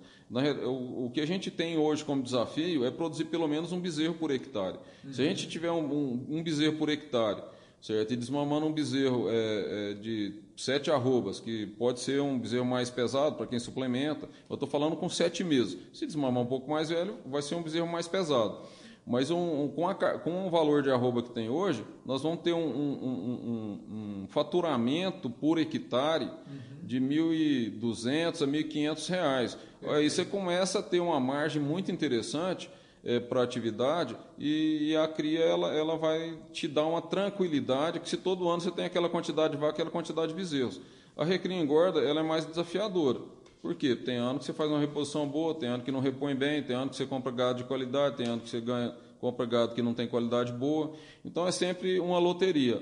O, 0.66 1.12
que 1.14 1.22
a 1.22 1.26
gente 1.26 1.52
tem 1.52 1.78
hoje 1.78 2.04
como 2.04 2.24
desafio 2.24 2.84
é 2.84 2.90
produzir 2.90 3.26
pelo 3.26 3.48
menos 3.48 3.72
um 3.72 3.80
bezerro 3.80 4.16
por 4.16 4.32
hectare. 4.32 4.78
Uhum. 5.04 5.14
Se 5.14 5.22
a 5.22 5.26
gente 5.26 5.48
tiver 5.48 5.72
um, 5.72 5.86
um, 5.86 6.26
um 6.30 6.44
bezerro 6.44 6.78
por 6.78 6.90
hectare 6.90 7.44
certo? 7.86 8.14
E 8.14 8.16
desmamando 8.16 8.66
um 8.66 8.72
bezerro 8.72 9.30
é, 9.30 9.92
é, 9.92 9.94
de 9.94 10.34
sete 10.58 10.90
arrobas, 10.90 11.40
que 11.40 11.68
pode 11.68 12.00
ser 12.00 12.20
um 12.20 12.40
bezerro 12.40 12.66
mais 12.66 12.90
pesado 12.90 13.36
para 13.36 13.46
quem 13.46 13.60
suplementa. 13.60 14.28
Eu 14.50 14.56
estou 14.56 14.68
falando 14.68 14.96
com 14.96 15.08
sete 15.08 15.44
meses. 15.44 15.78
Se 15.94 16.08
desmamar 16.08 16.42
um 16.42 16.48
pouco 16.48 16.70
mais 16.70 16.90
velho, 16.90 17.16
vai 17.28 17.44
ser 17.44 17.54
um 17.54 17.62
bezerro 17.62 17.88
mais 17.88 18.08
pesado. 18.08 18.58
Mas 19.06 19.30
um, 19.30 19.64
um, 19.64 19.68
com, 19.68 19.88
a, 19.88 19.94
com 19.94 20.48
o 20.48 20.50
valor 20.50 20.82
de 20.82 20.90
arroba 20.90 21.22
que 21.22 21.30
tem 21.30 21.48
hoje, 21.48 21.86
nós 22.04 22.24
vamos 22.24 22.40
ter 22.40 22.54
um, 22.54 22.66
um, 22.66 23.80
um 24.24 24.28
faturamento 24.28 25.30
por 25.30 25.60
hectare 25.60 26.26
uhum. 26.26 26.80
de 26.82 26.98
R$ 26.98 27.80
1.200 27.80 28.42
a 28.42 28.46
R$ 28.46 28.64
1.500. 28.64 29.58
Aí 29.90 30.10
você 30.10 30.26
começa 30.26 30.80
a 30.80 30.84
ter 30.84 31.00
uma 31.00 31.20
margem 31.20 31.62
muito 31.62 31.92
interessante 31.92 32.68
é, 33.04 33.20
para 33.20 33.42
a 33.42 33.44
atividade 33.44 34.18
e, 34.40 34.90
e, 34.90 34.98
a 34.98 35.08
cria 35.08 35.42
ela, 35.42 35.72
ela 35.72 35.96
vai 35.96 36.40
te 36.52 36.68
dar 36.68 36.86
uma 36.88 37.04
tranquilidade 37.04 38.00
que 38.00 38.10
se 38.10 38.18
todo 38.18 38.50
ano 38.50 38.62
você 38.62 38.72
tem 38.72 38.86
aquela 38.86 39.08
quantidade 39.08 39.54
de 39.54 39.60
vaca, 39.60 39.74
aquela 39.74 39.92
quantidade 39.92 40.30
de 40.30 40.34
bezerros. 40.34 40.82
A 41.16 41.24
recria 41.24 41.56
engorda 41.56 42.02
ela 42.02 42.22
é 42.22 42.24
mais 42.24 42.46
desafiadora. 42.46 43.20
Por 43.62 43.76
quê? 43.76 43.96
Tem 43.96 44.18
ano 44.18 44.40
que 44.40 44.46
você 44.46 44.54
faz 44.54 44.70
uma 44.70 44.80
reposição 44.80 45.28
boa, 45.28 45.56
tem 45.56 45.70
ano 45.70 45.84
que 45.84 45.92
não 45.92 46.00
repõe 46.00 46.36
bem, 46.36 46.62
tem 46.62 46.76
ano 46.76 46.90
que 46.90 46.96
você 46.96 47.06
compra 47.06 47.32
gado 47.32 47.58
de 47.60 47.64
qualidade, 47.64 48.18
tem 48.18 48.28
ano 48.28 48.42
que 48.42 48.50
você 48.50 48.62
ganha, 48.62 48.96
compra 49.20 49.46
gado 49.46 49.74
que 49.74 49.82
não 49.82 49.94
tem 49.94 50.08
qualidade 50.08 50.52
boa. 50.52 50.94
Então 51.24 51.48
é 51.48 51.52
sempre 51.52 52.00
uma 52.00 52.20
loteria. 52.20 52.82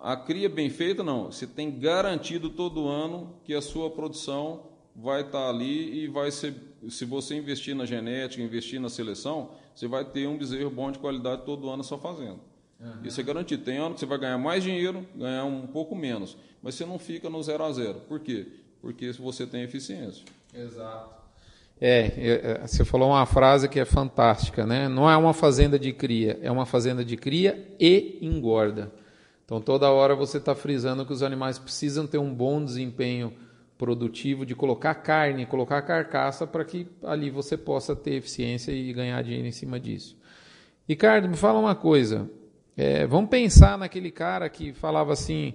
A 0.00 0.16
cria 0.16 0.48
bem 0.48 0.70
feita, 0.70 1.02
não. 1.02 1.26
Você 1.30 1.46
tem 1.46 1.70
garantido 1.70 2.50
todo 2.50 2.88
ano 2.88 3.34
que 3.44 3.54
a 3.54 3.60
sua 3.60 3.90
produção 3.90 4.64
vai 4.94 5.22
estar 5.22 5.48
ali 5.48 6.04
e 6.04 6.08
vai 6.08 6.30
ser 6.30 6.54
se 6.88 7.04
você 7.04 7.36
investir 7.36 7.74
na 7.74 7.84
genética, 7.84 8.42
investir 8.42 8.80
na 8.80 8.88
seleção, 8.88 9.50
você 9.74 9.86
vai 9.86 10.04
ter 10.04 10.26
um 10.26 10.36
bezerro 10.36 10.70
bom 10.70 10.90
de 10.90 10.98
qualidade 10.98 11.42
todo 11.44 11.70
ano 11.70 11.84
só 11.84 11.96
fazendo. 11.98 12.40
Uhum. 12.80 13.04
Isso 13.04 13.20
é 13.20 13.24
garantido. 13.24 13.62
Tem 13.62 13.78
ano 13.78 13.94
que 13.94 14.00
você 14.00 14.06
vai 14.06 14.18
ganhar 14.18 14.38
mais 14.38 14.64
dinheiro, 14.64 15.06
ganhar 15.14 15.44
um 15.44 15.66
pouco 15.66 15.94
menos, 15.94 16.36
mas 16.62 16.74
você 16.74 16.84
não 16.84 16.98
fica 16.98 17.30
no 17.30 17.42
zero 17.42 17.62
a 17.64 17.72
zero. 17.72 18.00
Por 18.08 18.20
quê? 18.20 18.46
Porque 18.82 19.12
você 19.12 19.46
tem 19.46 19.62
eficiência. 19.62 20.24
Exato. 20.52 21.22
É, 21.80 22.12
é, 22.16 22.66
você 22.66 22.84
falou 22.84 23.10
uma 23.10 23.24
frase 23.24 23.68
que 23.68 23.80
é 23.80 23.84
fantástica, 23.84 24.66
né? 24.66 24.88
Não 24.88 25.08
é 25.08 25.16
uma 25.16 25.32
fazenda 25.32 25.78
de 25.78 25.92
cria, 25.92 26.38
é 26.42 26.50
uma 26.50 26.66
fazenda 26.66 27.04
de 27.04 27.16
cria 27.16 27.66
e 27.80 28.18
engorda. 28.20 28.92
Então 29.44 29.60
toda 29.60 29.90
hora 29.90 30.14
você 30.14 30.38
está 30.38 30.54
frisando 30.54 31.06
que 31.06 31.12
os 31.12 31.22
animais 31.22 31.58
precisam 31.58 32.06
ter 32.06 32.18
um 32.18 32.32
bom 32.32 32.64
desempenho 32.64 33.32
produtivo 33.76 34.46
de 34.46 34.54
colocar 34.54 34.94
carne, 34.94 35.44
colocar 35.44 35.82
carcaça 35.82 36.46
para 36.46 36.64
que 36.64 36.86
ali 37.02 37.30
você 37.30 37.56
possa 37.56 37.96
ter 37.96 38.14
eficiência 38.14 38.70
e 38.70 38.92
ganhar 38.92 39.20
dinheiro 39.22 39.48
em 39.48 39.52
cima 39.52 39.80
disso. 39.80 40.16
Ricardo, 40.88 41.28
me 41.28 41.36
fala 41.36 41.58
uma 41.58 41.74
coisa. 41.74 42.30
É, 42.76 43.06
vamos 43.06 43.28
pensar 43.28 43.76
naquele 43.76 44.10
cara 44.10 44.48
que 44.48 44.72
falava 44.72 45.12
assim, 45.12 45.54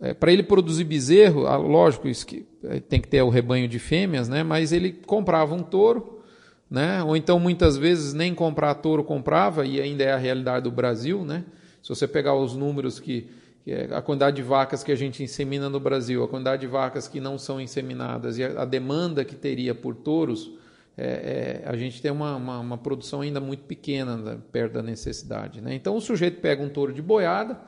é, 0.00 0.14
para 0.14 0.32
ele 0.32 0.42
produzir 0.42 0.84
bezerro, 0.84 1.46
ah, 1.46 1.56
lógico, 1.56 2.08
isso 2.08 2.26
que 2.26 2.46
é, 2.64 2.80
tem 2.80 3.00
que 3.00 3.08
ter 3.08 3.20
o 3.22 3.28
rebanho 3.28 3.68
de 3.68 3.78
fêmeas, 3.78 4.28
né? 4.28 4.42
Mas 4.42 4.72
ele 4.72 4.92
comprava 4.92 5.54
um 5.54 5.62
touro, 5.62 6.22
né? 6.70 7.02
Ou 7.04 7.16
então 7.16 7.38
muitas 7.38 7.76
vezes 7.76 8.14
nem 8.14 8.34
comprar 8.34 8.74
touro 8.76 9.04
comprava 9.04 9.66
e 9.66 9.80
ainda 9.80 10.02
é 10.02 10.12
a 10.12 10.16
realidade 10.16 10.64
do 10.64 10.70
Brasil, 10.70 11.24
né? 11.24 11.44
Se 11.82 11.88
você 11.90 12.08
pegar 12.08 12.34
os 12.34 12.56
números 12.56 12.98
que 12.98 13.28
é 13.66 13.88
a 13.94 14.00
quantidade 14.00 14.36
de 14.36 14.42
vacas 14.42 14.82
que 14.82 14.90
a 14.90 14.96
gente 14.96 15.22
insemina 15.22 15.68
no 15.68 15.78
Brasil, 15.78 16.24
a 16.24 16.28
quantidade 16.28 16.62
de 16.62 16.66
vacas 16.66 17.06
que 17.06 17.20
não 17.20 17.36
são 17.36 17.60
inseminadas 17.60 18.38
e 18.38 18.44
a, 18.44 18.64
demanda 18.64 19.22
que 19.22 19.34
teria 19.34 19.74
por 19.74 19.94
touros, 19.94 20.50
é, 20.96 21.62
é, 21.64 21.68
a 21.68 21.76
gente 21.76 22.00
tem 22.00 22.10
uma, 22.10 22.36
uma, 22.36 22.58
uma, 22.58 22.78
produção 22.78 23.20
ainda 23.20 23.38
muito 23.38 23.64
pequena 23.64 24.16
né, 24.16 24.38
perto 24.50 24.72
da 24.72 24.82
necessidade. 24.82 25.60
Né? 25.60 25.74
Então 25.74 25.94
o 25.94 26.00
sujeito 26.00 26.40
pega 26.40 26.62
um 26.62 26.68
touro 26.68 26.92
de 26.92 27.02
boiada 27.02 27.60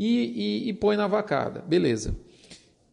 e, 0.00 0.64
e, 0.66 0.68
e, 0.70 0.72
põe 0.72 0.96
na 0.96 1.06
vacada, 1.06 1.62
beleza. 1.66 2.16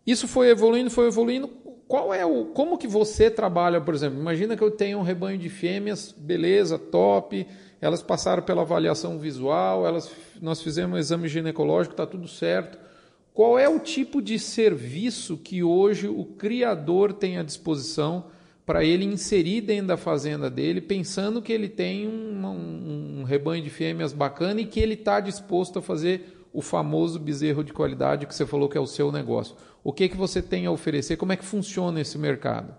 Isso 0.05 0.27
foi 0.27 0.49
evoluindo, 0.49 0.91
foi 0.91 1.07
evoluindo. 1.07 1.47
Qual 1.87 2.13
é 2.13 2.25
o, 2.25 2.45
como 2.45 2.77
que 2.77 2.87
você 2.87 3.31
trabalha, 3.31 3.79
por 3.79 3.95
exemplo? 3.95 4.19
Imagina 4.19 4.57
que 4.57 4.63
eu 4.63 4.71
tenho 4.71 4.99
um 4.99 5.03
rebanho 5.03 5.37
de 5.37 5.49
fêmeas, 5.49 6.11
beleza, 6.11 6.77
top 6.77 7.47
elas 7.79 8.01
passaram 8.01 8.43
pela 8.43 8.63
avaliação 8.63 9.19
visual, 9.19 9.85
elas, 9.85 10.11
nós 10.41 10.61
fizemos 10.61 10.95
um 10.95 10.99
exame 10.99 11.27
ginecológico, 11.27 11.93
está 11.93 12.05
tudo 12.05 12.27
certo. 12.27 12.77
Qual 13.33 13.57
é 13.59 13.69
o 13.69 13.79
tipo 13.79 14.21
de 14.21 14.39
serviço 14.39 15.37
que 15.37 15.61
hoje 15.61 16.07
o 16.07 16.25
criador 16.25 17.13
tem 17.13 17.37
à 17.37 17.43
disposição 17.43 18.25
para 18.65 18.83
ele 18.83 19.05
inserir 19.05 19.61
dentro 19.61 19.87
da 19.87 19.97
fazenda 19.97 20.49
dele, 20.49 20.81
pensando 20.81 21.41
que 21.41 21.53
ele 21.53 21.69
tem 21.69 22.07
um, 22.07 22.45
um, 22.45 23.19
um 23.19 23.23
rebanho 23.23 23.63
de 23.63 23.69
fêmeas 23.69 24.11
bacana 24.11 24.59
e 24.59 24.65
que 24.65 24.79
ele 24.79 24.95
está 24.95 25.19
disposto 25.19 25.79
a 25.79 25.81
fazer 25.81 26.36
o 26.57 26.61
famoso 26.63 27.19
bezerro 27.19 27.63
de 27.63 27.71
qualidade 27.71 28.25
que 28.25 28.33
você 28.33 28.43
falou 28.43 28.67
que 28.67 28.75
é 28.75 28.81
o 28.81 28.87
seu 28.87 29.11
negócio. 29.11 29.55
O 29.83 29.93
que, 29.93 30.09
que 30.09 30.17
você 30.17 30.41
tem 30.41 30.65
a 30.65 30.71
oferecer? 30.71 31.15
Como 31.15 31.31
é 31.31 31.37
que 31.37 31.45
funciona 31.45 32.01
esse 32.01 32.17
mercado? 32.17 32.75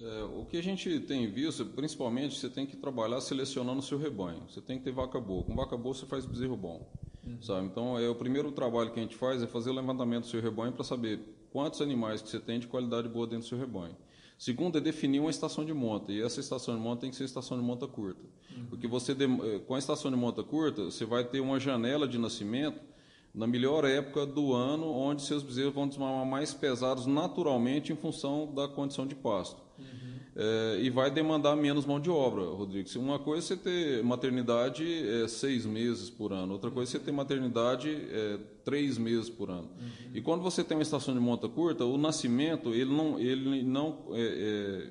É, 0.00 0.24
o 0.24 0.44
que 0.44 0.56
a 0.56 0.62
gente 0.62 0.98
tem 0.98 1.30
visto, 1.30 1.64
principalmente, 1.66 2.36
você 2.36 2.48
tem 2.48 2.66
que 2.66 2.76
trabalhar 2.76 3.20
selecionando 3.20 3.78
o 3.78 3.82
seu 3.82 3.96
rebanho. 3.96 4.42
Você 4.48 4.60
tem 4.60 4.76
que 4.76 4.82
ter 4.82 4.90
vaca 4.90 5.20
boa. 5.20 5.44
Com 5.44 5.54
vaca 5.54 5.76
boa 5.76 5.94
você 5.94 6.04
faz 6.04 6.26
bezerro 6.26 6.56
bom. 6.56 6.84
Uhum. 7.24 7.40
Sabe? 7.40 7.66
Então, 7.66 7.96
é 7.96 8.08
o 8.08 8.14
primeiro 8.16 8.50
trabalho 8.50 8.90
que 8.90 8.98
a 8.98 9.02
gente 9.04 9.14
faz 9.14 9.40
é 9.40 9.46
fazer 9.46 9.70
o 9.70 9.74
levantamento 9.74 10.22
do 10.22 10.28
seu 10.28 10.42
rebanho 10.42 10.72
para 10.72 10.82
saber 10.82 11.20
quantos 11.52 11.80
animais 11.80 12.22
que 12.22 12.28
você 12.28 12.40
tem 12.40 12.58
de 12.58 12.66
qualidade 12.66 13.08
boa 13.08 13.24
dentro 13.24 13.44
do 13.44 13.48
seu 13.48 13.58
rebanho. 13.58 13.94
Segundo 14.36 14.78
é 14.78 14.80
definir 14.80 15.20
uma 15.20 15.30
estação 15.30 15.64
de 15.64 15.72
monta, 15.72 16.10
e 16.10 16.20
essa 16.20 16.40
estação 16.40 16.74
de 16.74 16.80
monta 16.80 17.02
tem 17.02 17.10
que 17.10 17.14
ser 17.14 17.22
estação 17.22 17.56
de 17.56 17.62
monta 17.62 17.86
curta. 17.86 18.24
Uhum. 18.50 18.66
Porque 18.66 18.88
você 18.88 19.12
eh, 19.12 19.60
com 19.60 19.76
a 19.76 19.78
estação 19.78 20.10
de 20.10 20.16
monta 20.16 20.42
curta, 20.42 20.86
você 20.86 21.04
vai 21.04 21.22
ter 21.22 21.38
uma 21.38 21.60
janela 21.60 22.08
de 22.08 22.18
nascimento 22.18 22.90
na 23.34 23.46
melhor 23.46 23.84
época 23.84 24.26
do 24.26 24.52
ano, 24.52 24.90
onde 24.90 25.22
seus 25.22 25.42
bezerros 25.42 25.74
vão 25.74 25.88
desmamar 25.88 26.26
mais 26.26 26.52
pesados 26.52 27.06
naturalmente 27.06 27.92
em 27.92 27.96
função 27.96 28.52
da 28.52 28.68
condição 28.68 29.06
de 29.06 29.14
pasto. 29.14 29.60
Uhum. 29.78 30.12
É, 30.34 30.78
e 30.80 30.90
vai 30.90 31.10
demandar 31.10 31.56
menos 31.56 31.84
mão 31.84 32.00
de 32.00 32.10
obra, 32.10 32.42
Rodrigo. 32.44 32.88
Uma 32.98 33.18
coisa 33.18 33.46
é 33.46 33.46
você 33.48 33.56
ter 33.56 34.04
maternidade 34.04 34.84
é, 34.84 35.28
seis 35.28 35.64
meses 35.64 36.10
por 36.10 36.32
ano, 36.32 36.52
outra 36.52 36.70
coisa 36.70 36.90
é 36.90 36.92
você 36.92 36.98
ter 36.98 37.12
maternidade 37.12 37.88
é, 37.90 38.38
três 38.64 38.98
meses 38.98 39.30
por 39.30 39.50
ano. 39.50 39.68
Uhum. 39.80 40.10
E 40.14 40.20
quando 40.20 40.42
você 40.42 40.62
tem 40.62 40.76
uma 40.76 40.82
estação 40.82 41.14
de 41.14 41.20
monta 41.20 41.48
curta, 41.48 41.84
o 41.84 41.96
nascimento 41.96 42.74
ele 42.74 42.94
não, 42.94 43.18
ele 43.18 43.62
não 43.62 44.08
é, 44.12 44.20
é, 44.20 44.88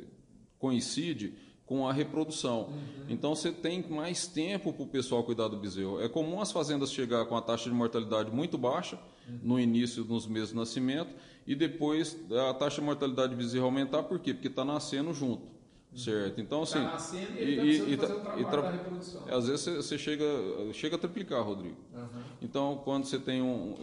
coincide 0.57 1.33
com 1.71 1.87
a 1.87 1.93
reprodução. 1.93 2.63
Uhum. 2.63 3.05
Então 3.07 3.33
você 3.33 3.49
tem 3.49 3.81
mais 3.89 4.27
tempo 4.27 4.73
para 4.73 4.83
o 4.83 4.87
pessoal 4.87 5.23
cuidar 5.23 5.47
do 5.47 5.55
bezerro. 5.55 6.01
É 6.01 6.09
comum 6.09 6.41
as 6.41 6.51
fazendas 6.51 6.91
chegar 6.91 7.23
com 7.27 7.37
a 7.37 7.41
taxa 7.41 7.69
de 7.69 7.73
mortalidade 7.73 8.29
muito 8.29 8.57
baixa 8.57 8.99
uhum. 9.25 9.39
no 9.41 9.57
início, 9.57 10.03
nos 10.03 10.27
meses 10.27 10.49
de 10.49 10.55
nascimento, 10.57 11.15
e 11.47 11.55
depois 11.55 12.19
a 12.49 12.53
taxa 12.53 12.81
de 12.81 12.85
mortalidade 12.85 13.29
do 13.29 13.37
bezerro 13.37 13.63
aumentar, 13.63 14.03
por 14.03 14.19
quê? 14.19 14.33
Porque 14.33 14.49
está 14.49 14.65
nascendo 14.65 15.13
junto. 15.13 15.43
Uhum. 15.43 15.97
Certo. 15.97 16.41
Então, 16.41 16.63
assim. 16.63 16.79
Tá 16.79 16.91
nascendo 16.91 17.39
e, 17.39 17.43
e, 17.43 17.93
e, 17.93 17.97
tá, 17.97 18.07
e 18.37 18.43
tra... 18.43 18.69
reprodução. 18.69 19.21
Às 19.29 19.47
vezes 19.47 19.65
você 19.77 19.97
chega, 19.97 20.25
chega 20.73 20.97
a 20.97 20.99
triplicar, 20.99 21.41
Rodrigo. 21.41 21.77
Uhum. 21.93 22.21
Então, 22.41 22.81
quando 22.83 23.05
você 23.05 23.17
tem 23.17 23.41
um, 23.41 23.77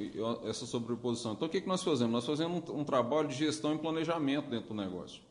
essa 0.45 0.67
sobreposição. 0.67 1.33
Então, 1.33 1.49
o 1.49 1.51
que, 1.51 1.63
que 1.63 1.69
nós 1.69 1.83
fazemos? 1.83 2.13
Nós 2.13 2.27
fazemos 2.27 2.69
um, 2.69 2.81
um 2.81 2.85
trabalho 2.85 3.29
de 3.29 3.35
gestão 3.35 3.75
e 3.75 3.79
planejamento 3.79 4.51
dentro 4.51 4.69
do 4.69 4.75
negócio. 4.75 5.23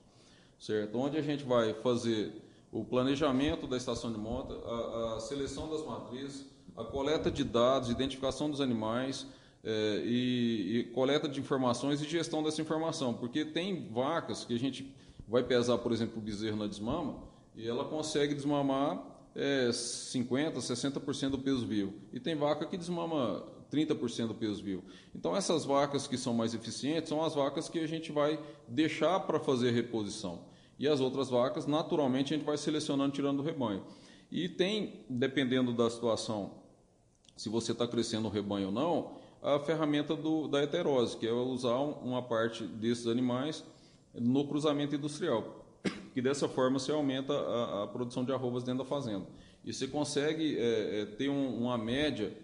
Certo? 0.60 0.98
Onde 0.98 1.18
a 1.18 1.22
gente 1.22 1.44
vai 1.44 1.72
fazer 1.76 2.47
o 2.80 2.86
planejamento 2.86 3.66
da 3.66 3.76
estação 3.76 4.12
de 4.12 4.20
monta, 4.20 4.54
a, 4.54 5.16
a 5.16 5.20
seleção 5.20 5.70
das 5.70 5.84
matrizes, 5.86 6.46
a 6.76 6.84
coleta 6.84 7.32
de 7.32 7.44
dados, 7.44 7.90
identificação 7.90 8.50
dos 8.52 8.62
animais 8.62 9.26
é, 9.64 10.02
e, 10.06 10.80
e, 10.80 10.84
coleta 10.94 11.28
de 11.28 11.40
informações 11.40 12.02
e 12.02 12.08
gestão 12.08 12.44
dessa 12.44 12.62
informação, 12.62 13.14
porque 13.16 13.44
tem 13.44 13.90
vacas 13.90 14.46
que 14.46 14.54
a 14.54 14.60
gente 14.60 14.96
vai 15.28 15.42
pesar, 15.42 15.80
por 15.80 15.92
exemplo, 15.92 16.20
o 16.20 16.22
bezerro 16.22 16.56
na 16.56 16.68
desmama 16.68 17.24
e 17.56 17.68
ela 17.68 17.84
consegue 17.86 18.36
desmamar 18.36 19.04
é, 19.36 19.70
50%, 19.70 20.54
60% 20.54 21.30
do 21.32 21.40
peso 21.40 21.66
vivo. 21.66 21.94
E 22.14 22.20
tem 22.20 22.36
vaca 22.36 22.66
que 22.68 22.78
desmama 22.78 23.44
30% 23.72 24.28
do 24.28 24.36
peso 24.36 24.64
vivo. 24.64 24.84
Então, 25.16 25.36
essas 25.36 25.66
vacas 25.66 26.08
que 26.08 26.18
são 26.18 26.34
mais 26.34 26.54
eficientes 26.54 27.10
são 27.10 27.24
as 27.24 27.34
vacas 27.34 27.68
que 27.68 27.80
a 27.80 27.88
gente 27.88 28.12
vai 28.12 28.40
deixar 28.68 29.20
para 29.22 29.40
fazer 29.40 29.72
reposição. 29.72 30.46
E 30.80 30.88
as 30.88 31.00
outras 31.00 31.30
vacas, 31.30 31.66
naturalmente, 31.66 32.34
a 32.34 32.38
gente 32.38 32.46
vai 32.46 32.58
selecionando, 32.58 33.14
tirando 33.14 33.38
do 33.38 33.44
rebanho. 33.44 33.84
E 34.32 34.48
tem, 34.48 35.06
dependendo 35.10 35.74
da 35.74 35.90
situação, 35.90 36.52
se 37.36 37.50
você 37.50 37.72
está 37.72 37.88
crescendo 37.88 38.28
o 38.28 38.32
rebanho 38.32 38.68
ou 38.68 38.72
não, 38.72 39.12
a 39.42 39.60
ferramenta 39.60 40.16
do, 40.16 40.48
da 40.48 40.62
heterose, 40.62 41.18
que 41.18 41.26
é 41.26 41.32
usar 41.32 41.78
uma 41.78 42.22
parte 42.22 42.64
desses 42.64 43.08
animais 43.08 43.64
no 44.14 44.48
cruzamento 44.48 44.96
industrial. 44.96 45.66
Que 46.14 46.22
dessa 46.22 46.48
forma 46.48 46.80
você 46.80 46.92
aumenta 46.92 47.34
a, 47.34 47.84
a 47.84 47.88
produção 47.88 48.26
de 48.26 48.32
arrobas 48.32 48.64
dentro 48.64 48.84
da 48.84 48.90
fazenda. 48.90 49.26
E 49.64 49.74
você 49.74 49.88
consegue 49.88 50.58
é, 50.58 51.02
é, 51.02 51.06
ter 51.06 51.30
um, 51.30 51.58
uma 51.62 51.78
média 51.78 52.36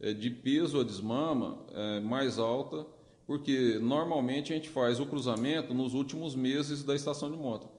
é, 0.00 0.12
de 0.12 0.30
peso 0.30 0.80
a 0.80 0.84
desmama 0.84 1.58
é, 1.72 2.00
mais 2.00 2.38
alta, 2.38 2.86
porque 3.26 3.78
normalmente 3.80 4.52
a 4.52 4.56
gente 4.56 4.68
faz 4.68 5.00
o 5.00 5.06
cruzamento 5.06 5.72
nos 5.72 5.94
últimos 5.94 6.34
meses 6.34 6.82
da 6.82 6.94
estação 6.94 7.30
de 7.30 7.36
monta 7.36 7.71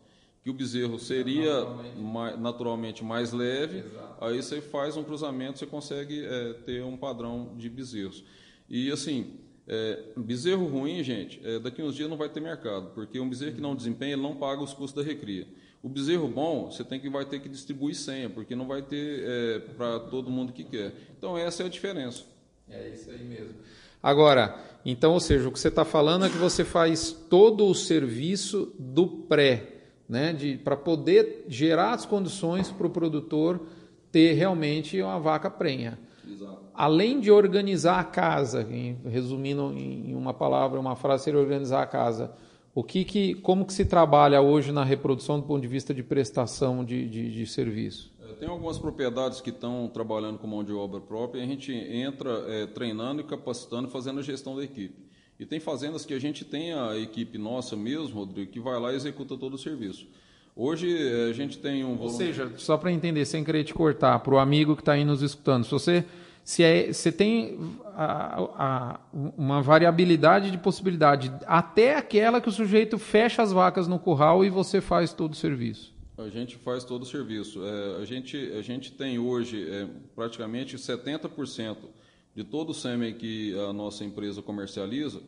que 0.43 0.49
o 0.49 0.53
bezerro 0.53 0.99
seria 0.99 1.61
naturalmente 1.61 2.01
mais, 2.01 2.39
naturalmente 2.39 3.03
mais 3.03 3.31
leve, 3.31 3.79
Exato. 3.79 4.25
aí 4.25 4.41
você 4.41 4.59
faz 4.59 4.97
um 4.97 5.03
cruzamento, 5.03 5.57
você 5.57 5.65
consegue 5.65 6.25
é, 6.25 6.53
ter 6.65 6.83
um 6.83 6.97
padrão 6.97 7.53
de 7.57 7.69
bezerros. 7.69 8.25
E 8.69 8.91
assim, 8.91 9.39
é, 9.65 10.03
bezerro 10.17 10.65
ruim, 10.65 11.01
gente, 11.01 11.39
é, 11.43 11.59
daqui 11.59 11.81
uns 11.81 11.95
dias 11.95 12.09
não 12.09 12.17
vai 12.17 12.27
ter 12.27 12.41
mercado, 12.41 12.91
porque 12.93 13.19
um 13.19 13.29
bezerro 13.29 13.55
que 13.55 13.61
não 13.61 13.73
desempenha, 13.73 14.13
ele 14.13 14.21
não 14.21 14.35
paga 14.35 14.61
os 14.61 14.73
custos 14.73 15.01
da 15.01 15.09
recria. 15.09 15.47
O 15.81 15.87
bezerro 15.87 16.27
bom, 16.27 16.69
você 16.69 16.83
tem 16.83 16.99
que 16.99 17.09
vai 17.09 17.25
ter 17.25 17.39
que 17.39 17.47
distribuir 17.47 17.95
senha, 17.95 18.29
porque 18.29 18.55
não 18.55 18.67
vai 18.67 18.81
ter 18.81 19.23
é, 19.23 19.59
para 19.59 19.99
todo 20.01 20.29
mundo 20.29 20.51
que 20.51 20.65
quer. 20.65 20.93
Então 21.17 21.37
essa 21.37 21.63
é 21.63 21.65
a 21.65 21.69
diferença. 21.69 22.23
É 22.69 22.89
isso 22.89 23.09
aí 23.09 23.23
mesmo. 23.23 23.55
Agora, 24.01 24.61
então, 24.85 25.13
ou 25.13 25.19
seja, 25.19 25.47
o 25.47 25.51
que 25.51 25.59
você 25.59 25.69
está 25.69 25.85
falando 25.85 26.25
é 26.25 26.29
que 26.29 26.37
você 26.37 26.65
faz 26.65 27.11
todo 27.11 27.65
o 27.65 27.73
serviço 27.73 28.73
do 28.77 29.07
pré, 29.07 29.72
né, 30.13 30.37
para 30.63 30.77
poder 30.77 31.45
gerar 31.47 31.93
as 31.93 32.05
condições 32.05 32.69
para 32.69 32.85
o 32.85 32.89
produtor 32.89 33.61
ter 34.11 34.33
realmente 34.33 35.01
uma 35.01 35.19
vaca 35.19 35.49
prenha. 35.49 35.97
Exato. 36.31 36.59
Além 36.71 37.19
de 37.19 37.31
organizar 37.31 37.99
a 37.99 38.03
casa, 38.03 38.65
resumindo 39.03 39.73
em 39.75 40.13
uma 40.13 40.31
palavra, 40.31 40.79
uma 40.79 40.95
frase, 40.95 41.23
seria 41.23 41.39
organizar 41.39 41.81
a 41.81 41.87
casa. 41.87 42.31
O 42.75 42.83
que, 42.83 43.03
que 43.03 43.33
como 43.35 43.65
que 43.65 43.73
se 43.73 43.85
trabalha 43.85 44.39
hoje 44.39 44.71
na 44.71 44.83
reprodução 44.83 45.39
do 45.39 45.47
ponto 45.47 45.61
de 45.61 45.67
vista 45.67 45.95
de 45.95 46.03
prestação 46.03 46.85
de, 46.85 47.09
de, 47.09 47.31
de 47.31 47.47
serviço? 47.47 48.13
É, 48.29 48.33
tem 48.33 48.47
algumas 48.47 48.77
propriedades 48.77 49.41
que 49.41 49.49
estão 49.49 49.89
trabalhando 49.91 50.37
com 50.37 50.45
mão 50.45 50.63
de 50.63 50.73
obra 50.73 51.01
própria 51.01 51.39
e 51.39 51.43
a 51.43 51.47
gente 51.47 51.71
entra 51.73 52.31
é, 52.47 52.67
treinando 52.67 53.21
e 53.21 53.23
capacitando, 53.23 53.89
fazendo 53.89 54.19
a 54.19 54.23
gestão 54.23 54.55
da 54.55 54.63
equipe. 54.63 54.95
E 55.43 55.45
tem 55.45 55.59
fazendas 55.59 56.05
que 56.05 56.13
a 56.13 56.19
gente 56.19 56.45
tem 56.45 56.71
a 56.71 56.97
equipe 56.97 57.37
nossa 57.37 57.75
mesmo, 57.75 58.19
Rodrigo, 58.19 58.49
que 58.49 58.61
vai 58.61 58.79
lá 58.79 58.93
e 58.93 58.95
executa 58.95 59.35
todo 59.35 59.55
o 59.55 59.57
serviço. 59.57 60.07
Hoje 60.55 60.87
eh, 60.89 61.29
a 61.29 61.33
gente 61.33 61.57
tem 61.57 61.83
um. 61.83 61.99
Ou 61.99 62.07
seja, 62.07 62.49
só 62.55 62.77
para 62.77 62.93
entender, 62.93 63.25
sem 63.25 63.43
querer 63.43 63.65
te 63.65 63.73
cortar, 63.73 64.17
para 64.19 64.33
o 64.33 64.37
amigo 64.37 64.73
que 64.73 64.81
está 64.81 64.93
aí 64.93 65.03
nos 65.03 65.21
escutando, 65.21 65.65
se 65.65 65.71
você 65.71 66.05
se 66.45 66.63
é, 66.63 66.93
você 66.93 67.11
tem 67.11 67.59
a, 67.93 68.41
a, 68.55 68.99
uma 69.37 69.61
variabilidade 69.61 70.49
de 70.49 70.57
possibilidade, 70.57 71.29
até 71.45 71.97
aquela 71.97 72.39
que 72.39 72.47
o 72.47 72.51
sujeito 72.51 72.97
fecha 72.97 73.41
as 73.41 73.51
vacas 73.51 73.85
no 73.85 73.99
curral 73.99 74.45
e 74.45 74.49
você 74.49 74.79
faz 74.79 75.11
todo 75.11 75.33
o 75.33 75.35
serviço. 75.35 75.93
A 76.17 76.29
gente 76.29 76.55
faz 76.55 76.85
todo 76.85 77.01
o 77.01 77.05
serviço. 77.05 77.61
É, 77.65 78.01
a, 78.01 78.05
gente, 78.05 78.37
a 78.57 78.61
gente 78.61 78.93
tem 78.93 79.19
hoje 79.19 79.69
é, 79.69 79.89
praticamente 80.15 80.77
70% 80.77 81.77
de 82.35 82.43
todo 82.43 82.71
o 82.71 82.73
sêmen 82.73 83.13
que 83.13 83.57
a 83.69 83.71
nossa 83.71 84.03
empresa 84.03 84.41
comercializa, 84.41 85.21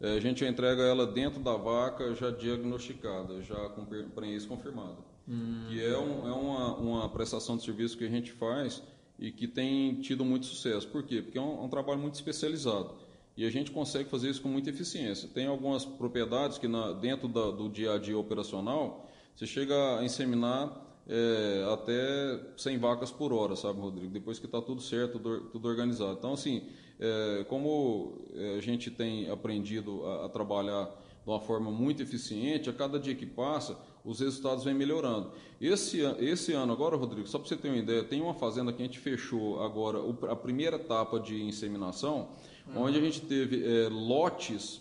a 0.00 0.20
gente 0.20 0.44
entrega 0.44 0.82
ela 0.82 1.06
dentro 1.06 1.40
da 1.40 1.54
vaca 1.56 2.14
já 2.14 2.30
diagnosticada, 2.30 3.42
já 3.42 3.68
com 3.70 3.84
prenhez 4.14 4.46
confirmada. 4.46 4.96
Hum. 5.28 5.66
Que 5.68 5.84
é, 5.84 5.98
um, 5.98 6.28
é 6.28 6.32
uma, 6.32 6.76
uma, 6.76 7.08
prestação 7.08 7.56
de 7.56 7.64
serviço 7.64 7.98
que 7.98 8.04
a 8.04 8.08
gente 8.08 8.32
faz 8.32 8.82
e 9.18 9.30
que 9.30 9.46
tem 9.46 10.00
tido 10.00 10.24
muito 10.24 10.46
sucesso. 10.46 10.88
Por 10.88 11.02
quê? 11.02 11.20
Porque 11.20 11.36
é 11.36 11.40
um, 11.40 11.62
é 11.62 11.64
um 11.64 11.68
trabalho 11.68 11.98
muito 11.98 12.14
especializado. 12.14 12.94
E 13.36 13.44
a 13.44 13.50
gente 13.50 13.70
consegue 13.70 14.08
fazer 14.08 14.30
isso 14.30 14.42
com 14.42 14.48
muita 14.48 14.70
eficiência. 14.70 15.28
Tem 15.28 15.46
algumas 15.46 15.84
propriedades 15.84 16.58
que 16.58 16.66
na, 16.66 16.92
dentro 16.92 17.28
da, 17.28 17.50
do 17.50 17.68
dia 17.68 17.92
a 17.92 17.98
dia 17.98 18.18
operacional, 18.18 19.08
você 19.36 19.46
chega 19.46 19.98
a 19.98 20.04
inseminar 20.04 20.88
é, 21.08 21.64
até 21.72 22.40
100 22.56 22.78
vacas 22.78 23.10
por 23.10 23.32
hora, 23.32 23.54
sabe, 23.56 23.80
Rodrigo? 23.80 24.12
Depois 24.12 24.38
que 24.38 24.46
está 24.46 24.60
tudo 24.60 24.82
certo, 24.82 25.18
tudo, 25.18 25.40
tudo, 25.50 25.68
organizado. 25.68 26.16
Então, 26.18 26.32
assim, 26.32 26.64
é, 27.00 27.44
como 27.48 28.18
é, 28.34 28.56
a 28.56 28.60
gente 28.60 28.90
tem 28.90 29.30
aprendido 29.30 30.04
a, 30.04 30.26
a, 30.26 30.28
trabalhar 30.28 30.84
de 30.84 31.30
uma 31.30 31.40
forma 31.40 31.70
muito 31.70 32.02
eficiente, 32.02 32.68
a 32.68 32.72
cada 32.72 32.98
dia 32.98 33.14
que 33.14 33.26
passa, 33.26 33.78
os 34.04 34.20
resultados 34.20 34.64
vêm 34.64 34.74
melhorando. 34.74 35.30
Esse, 35.60 36.00
esse 36.18 36.52
ano, 36.52 36.72
agora, 36.72 36.96
Rodrigo, 36.96 37.28
só 37.28 37.38
para 37.38 37.48
você 37.48 37.56
ter 37.56 37.68
uma 37.68 37.76
ideia, 37.76 38.02
tem 38.02 38.20
uma 38.20 38.34
fazenda 38.34 38.72
que 38.72 38.82
a 38.82 38.84
gente 38.84 38.98
fechou 38.98 39.62
agora, 39.62 39.98
a 40.30 40.36
primeira 40.36 40.76
etapa 40.76 41.20
de 41.20 41.42
inseminação, 41.42 42.30
uhum. 42.66 42.82
onde 42.82 42.98
a 42.98 43.00
gente 43.00 43.20
teve 43.20 43.62
é, 43.64 43.88
lotes, 43.88 44.80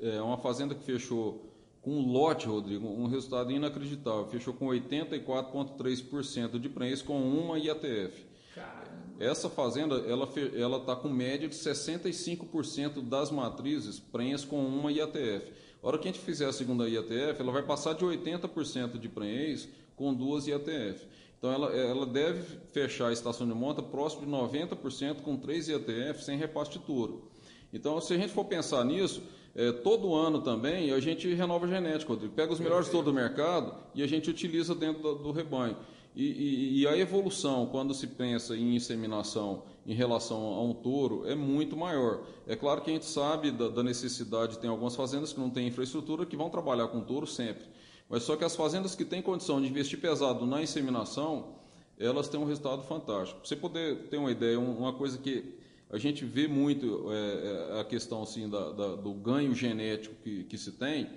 é, 0.00 0.20
uma 0.22 0.38
fazenda 0.38 0.74
que 0.74 0.82
fechou 0.84 1.52
com 1.82 1.90
um 1.90 2.12
lote, 2.12 2.46
Rodrigo, 2.46 2.86
um 2.86 3.06
resultado 3.06 3.50
inacreditável. 3.50 4.26
Fechou 4.28 4.54
com 4.54 4.66
84,3% 4.66 6.58
de 6.58 6.68
prenhez 6.68 7.02
com 7.02 7.20
uma 7.20 7.58
IATF. 7.58 8.24
Caramba. 8.54 8.91
Essa 9.20 9.48
fazenda 9.48 9.96
ela 10.08 10.28
ela 10.56 10.78
está 10.78 10.96
com 10.96 11.08
média 11.08 11.48
de 11.48 11.54
65% 11.54 13.02
das 13.02 13.30
matrizes 13.30 13.98
prenhez 13.98 14.44
com 14.44 14.64
uma 14.64 14.90
IATF. 14.90 15.52
A 15.82 15.88
hora 15.88 15.98
que 15.98 16.08
a 16.08 16.12
gente 16.12 16.22
fizer 16.22 16.46
a 16.46 16.52
segunda 16.52 16.88
IATF, 16.88 17.40
ela 17.40 17.52
vai 17.52 17.62
passar 17.62 17.92
de 17.94 18.04
80% 18.04 18.98
de 18.98 19.08
prenhez 19.08 19.68
com 19.96 20.14
duas 20.14 20.46
IATF. 20.46 21.06
Então 21.38 21.52
ela, 21.52 21.74
ela 21.74 22.06
deve 22.06 22.42
fechar 22.72 23.08
a 23.08 23.12
estação 23.12 23.46
de 23.46 23.52
monta 23.52 23.82
próximo 23.82 24.24
de 24.24 24.30
90% 24.30 25.22
com 25.22 25.36
três 25.36 25.68
IATF 25.68 26.22
sem 26.22 26.38
repasse 26.38 26.70
de 26.70 26.78
touro. 26.78 27.30
Então, 27.72 28.00
se 28.00 28.12
a 28.12 28.16
gente 28.18 28.32
for 28.32 28.44
pensar 28.44 28.84
nisso, 28.84 29.22
é, 29.54 29.72
todo 29.72 30.14
ano 30.14 30.40
também 30.40 30.92
a 30.92 31.00
gente 31.00 31.32
renova 31.34 31.66
Rodrigo. 31.66 32.32
Pega 32.34 32.52
os 32.52 32.60
melhores 32.60 32.88
todo 32.88 33.06
do 33.06 33.12
mercado 33.12 33.74
e 33.94 34.02
a 34.02 34.06
gente 34.06 34.30
utiliza 34.30 34.74
dentro 34.74 35.02
do, 35.02 35.14
do 35.16 35.32
rebanho. 35.32 35.76
E, 36.14 36.24
e, 36.24 36.80
e, 36.80 36.86
a 36.86 36.96
evolução, 36.96 37.66
quando 37.66 37.94
se 37.94 38.06
pensa 38.06 38.54
em 38.54 38.76
inseminação 38.76 39.62
em 39.86 39.94
relação 39.94 40.38
a 40.38 40.62
um 40.62 40.74
touro, 40.74 41.26
é 41.26 41.34
muito 41.34 41.76
maior. 41.76 42.22
É 42.46 42.54
claro 42.54 42.82
que 42.82 42.90
a 42.90 42.92
gente 42.92 43.06
sabe 43.06 43.50
da, 43.50 43.68
da 43.68 43.82
necessidade, 43.82 44.58
tem 44.58 44.68
algumas 44.68 44.94
fazendas 44.94 45.32
que 45.32 45.40
não 45.40 45.48
têm 45.48 45.68
infraestrutura 45.68 46.26
que 46.26 46.36
vão 46.36 46.50
trabalhar 46.50 46.88
com 46.88 47.00
touro 47.00 47.26
sempre. 47.26 47.64
Mas 48.10 48.24
só 48.24 48.36
que 48.36 48.44
as 48.44 48.54
fazendas 48.54 48.94
que 48.94 49.06
têm 49.06 49.22
condição 49.22 49.60
de 49.60 49.66
investir 49.66 49.98
pesado 49.98 50.44
na 50.44 50.62
inseminação, 50.62 51.54
elas 51.98 52.28
têm 52.28 52.38
um 52.38 52.44
resultado 52.44 52.82
fantástico. 52.82 53.40
Você 53.42 53.56
poder 53.56 54.08
ter 54.08 54.18
uma 54.18 54.30
ideia, 54.30 54.60
uma 54.60 54.92
coisa 54.92 55.16
que 55.16 55.58
a 55.90 55.96
gente 55.96 56.24
vê 56.24 56.46
muito 56.46 57.06
é, 57.10 57.76
é, 57.76 57.80
a 57.80 57.84
questão 57.84 58.22
assim, 58.22 58.48
da, 58.48 58.70
da, 58.72 58.96
do 58.96 59.12
ganho 59.14 59.54
genético 59.54 60.14
que, 60.22 60.44
que 60.44 60.58
se 60.58 60.72
tem. 60.72 61.08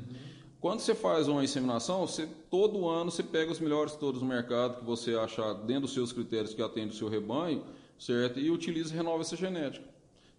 Quando 0.61 0.81
você 0.81 0.95
faz 0.95 1.29
uma 1.29 1.43
inseminação, 1.43 2.07
você, 2.07 2.29
todo 2.51 2.89
ano 2.89 3.11
você 3.11 3.23
pega 3.23 3.51
os 3.51 3.59
melhores 3.59 3.95
todos 3.95 4.21
do 4.21 4.27
mercado 4.27 4.79
que 4.79 4.85
você 4.85 5.15
achar 5.15 5.55
dentro 5.55 5.83
dos 5.83 5.95
seus 5.95 6.13
critérios 6.13 6.53
que 6.53 6.63
atende 6.63 6.95
o 6.95 6.99
seu 6.99 7.09
rebanho, 7.09 7.65
certo? 8.01 8.41
E 8.41 8.51
utiliza 8.51 8.93
e 8.93 8.97
renova 8.97 9.21
essa 9.21 9.37
genética. 9.37 9.85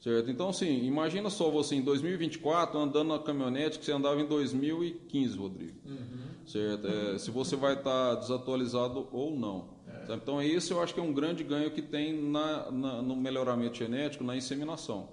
Certo? 0.02 0.32
Então, 0.32 0.50
assim, 0.50 0.84
imagina 0.84 1.30
só 1.30 1.52
você 1.52 1.76
em 1.76 1.82
2024 1.84 2.78
andando 2.78 3.10
na 3.10 3.20
caminhonete 3.20 3.78
que 3.78 3.86
você 3.86 3.92
andava 3.92 4.20
em 4.20 4.26
2015, 4.26 5.38
Rodrigo. 5.38 5.78
Uhum. 5.86 6.48
Certo? 6.48 6.88
É, 6.88 7.20
se 7.20 7.30
você 7.30 7.56
vai 7.56 7.76
estar 7.76 8.16
desatualizado 8.16 9.08
ou 9.12 9.38
não. 9.38 9.70
É. 9.88 10.16
Então, 10.16 10.42
esse 10.42 10.72
eu 10.72 10.82
acho 10.82 10.96
que 10.96 11.00
é 11.00 11.04
um 11.04 11.14
grande 11.14 11.44
ganho 11.44 11.70
que 11.70 11.84
tem 11.84 12.20
na, 12.20 12.72
na, 12.72 13.02
no 13.04 13.16
melhoramento 13.16 13.78
genético, 13.78 14.24
na 14.24 14.36
inseminação. 14.36 15.08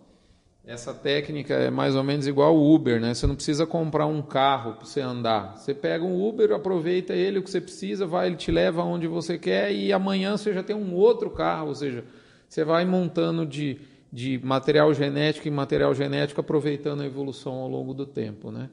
Essa 0.64 0.94
técnica 0.94 1.54
é 1.54 1.70
mais 1.70 1.94
ou 1.94 2.02
menos 2.02 2.26
igual 2.26 2.56
o 2.56 2.74
Uber, 2.74 2.98
né? 2.98 3.12
Você 3.12 3.26
não 3.26 3.34
precisa 3.34 3.66
comprar 3.66 4.06
um 4.06 4.22
carro 4.22 4.74
para 4.74 4.86
você 4.86 5.00
andar. 5.02 5.56
Você 5.56 5.74
pega 5.74 6.02
um 6.02 6.26
Uber, 6.26 6.52
aproveita 6.52 7.14
ele 7.14 7.38
o 7.38 7.42
que 7.42 7.50
você 7.50 7.60
precisa, 7.60 8.06
vai, 8.06 8.26
ele 8.26 8.36
te 8.36 8.50
leva 8.50 8.82
onde 8.82 9.06
você 9.06 9.38
quer 9.38 9.70
e 9.70 9.92
amanhã 9.92 10.36
você 10.36 10.52
já 10.52 10.62
tem 10.62 10.76
um 10.76 10.94
outro 10.94 11.30
carro, 11.30 11.68
ou 11.68 11.74
seja, 11.74 12.04
você 12.48 12.64
vai 12.64 12.84
montando 12.84 13.44
de 13.44 13.78
de 14.12 14.40
material 14.42 14.92
genético 14.94 15.48
em 15.48 15.50
material 15.50 15.94
genético, 15.94 16.40
aproveitando 16.40 17.02
a 17.02 17.06
evolução 17.06 17.54
ao 17.54 17.68
longo 17.68 17.92
do 17.92 18.06
tempo. 18.06 18.50
Né? 18.50 18.68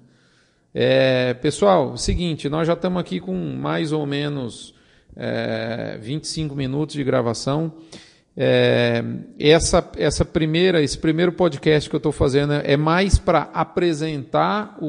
É, 0.73 1.33
pessoal, 1.33 1.97
seguinte, 1.97 2.47
nós 2.49 2.67
já 2.67 2.73
estamos 2.73 2.99
aqui 2.99 3.19
com 3.19 3.35
mais 3.35 3.91
ou 3.91 4.05
menos 4.05 4.73
é, 5.15 5.97
25 6.01 6.55
minutos 6.55 6.95
de 6.95 7.03
gravação. 7.03 7.73
É, 8.37 9.03
essa, 9.39 9.89
essa 9.97 10.25
primeira, 10.25 10.81
esse 10.81 10.97
primeiro 10.97 11.31
podcast 11.31 11.89
que 11.89 11.95
eu 11.95 11.99
estou 11.99 12.11
fazendo 12.11 12.53
é 12.53 12.75
mais 12.75 13.17
para 13.17 13.43
apresentar 13.53 14.77
o, 14.81 14.85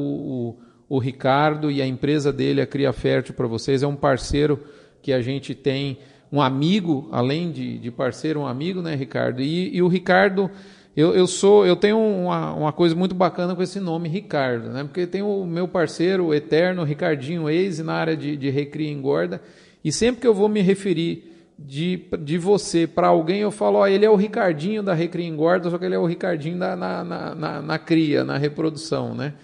o, 0.89 0.97
o, 0.97 0.99
Ricardo 0.99 1.71
e 1.71 1.81
a 1.81 1.87
empresa 1.87 2.33
dele, 2.33 2.61
a 2.61 2.67
Cria 2.67 2.93
Fértil, 2.93 3.35
para 3.35 3.47
vocês. 3.47 3.83
É 3.83 3.87
um 3.87 3.95
parceiro 3.95 4.61
que 5.01 5.13
a 5.13 5.21
gente 5.21 5.55
tem 5.55 5.99
um 6.31 6.41
amigo, 6.41 7.09
além 7.13 7.51
de, 7.51 7.79
de 7.79 7.91
parceiro, 7.91 8.41
um 8.41 8.47
amigo, 8.47 8.83
né, 8.83 8.95
Ricardo? 8.95 9.41
E, 9.41 9.75
e 9.75 9.83
o 9.83 9.89
Ricardo, 9.89 10.51
eu, 10.97 11.15
eu 11.15 11.27
sou, 11.27 11.67
eu 11.67 11.77
tenho 11.77 11.99
uma, 11.99 12.53
uma 12.53 12.73
coisa 12.73 12.95
muito 12.95 13.15
bacana 13.15 13.55
com 13.55 13.63
esse 13.63 13.79
nome 13.79 14.09
Ricardo, 14.09 14.71
né? 14.71 14.85
Porque 14.85 15.07
tem 15.07 15.23
o 15.23 15.45
meu 15.45 15.69
parceiro 15.69 16.27
o 16.27 16.35
eterno 16.35 16.85
Ricardinho 16.85 17.49
Eise 17.49 17.83
na 17.83 17.95
área 17.95 18.17
de, 18.17 18.37
de 18.37 18.51
recria 18.51 18.89
e 18.89 18.93
engorda, 18.93 19.41
e 19.85 19.93
sempre 19.93 20.21
que 20.21 20.27
eu 20.27 20.35
vou 20.35 20.49
me 20.49 20.61
referir 20.61 21.33
de, 21.59 22.05
de 22.21 22.37
você 22.37 22.87
para 22.87 23.09
alguém, 23.09 23.41
eu 23.41 23.51
falo, 23.51 23.79
ó, 23.79 23.87
ele 23.87 24.05
é 24.05 24.11
o 24.11 24.17
Ricardinho 24.17 24.83
da 24.83 24.93
recria 24.93 25.25
e 25.25 25.29
engorda, 25.29 25.71
só 25.71 25.79
que 25.79 25.85
ele 25.85 25.95
é 25.95 25.99
o 25.99 26.07
Ricardinho 26.07 26.59
da, 26.59 26.77
na, 26.77 27.05
na, 27.05 27.35
na, 27.35 27.63
na 27.63 27.79
cria, 27.79 28.25
na 28.25 28.37
reprodução, 28.37 29.15
né? 29.15 29.35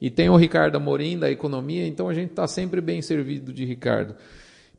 E 0.00 0.10
tem 0.10 0.28
o 0.28 0.36
Ricardo 0.36 0.76
Amorim 0.76 1.18
da 1.18 1.30
economia, 1.30 1.86
então 1.86 2.08
a 2.08 2.14
gente 2.14 2.30
está 2.30 2.46
sempre 2.46 2.80
bem 2.80 3.00
servido 3.00 3.52
de 3.52 3.64
Ricardo. 3.64 4.14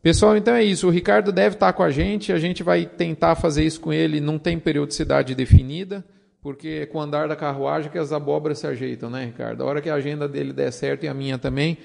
Pessoal, 0.02 0.38
então 0.38 0.54
é 0.54 0.64
isso. 0.64 0.88
O 0.88 0.92
Ricardo 0.92 1.32
deve 1.32 1.56
estar 1.56 1.74
com 1.74 1.84
a 1.84 1.90
gente. 1.90 2.32
A 2.32 2.38
gente 2.38 2.64
vai 2.64 2.86
tentar 2.86 3.36
fazer 3.36 3.64
isso 3.64 3.80
com 3.80 3.92
ele. 3.92 4.20
Não 4.20 4.38
tem 4.38 4.60
periodicidade 4.60 5.34
definida, 5.36 6.06
porque 6.42 6.80
é 6.82 6.86
com 6.86 7.00
o 7.00 7.02
andar 7.02 7.28
da 7.28 7.36
carruagem 7.36 7.92
que 7.92 7.98
as 7.98 8.12
abóboras 8.12 8.60
se 8.60 8.68
ajeitam, 8.68 9.10
né, 9.10 9.26
Ricardo? 9.26 9.62
A 9.64 9.66
hora 9.66 9.82
que 9.82 9.90
a 9.90 9.96
agenda 9.96 10.28
dele 10.28 10.54
der 10.54 10.72
certo 10.72 11.04
e 11.04 11.08
a 11.08 11.14
minha 11.14 11.38
também. 11.38 11.78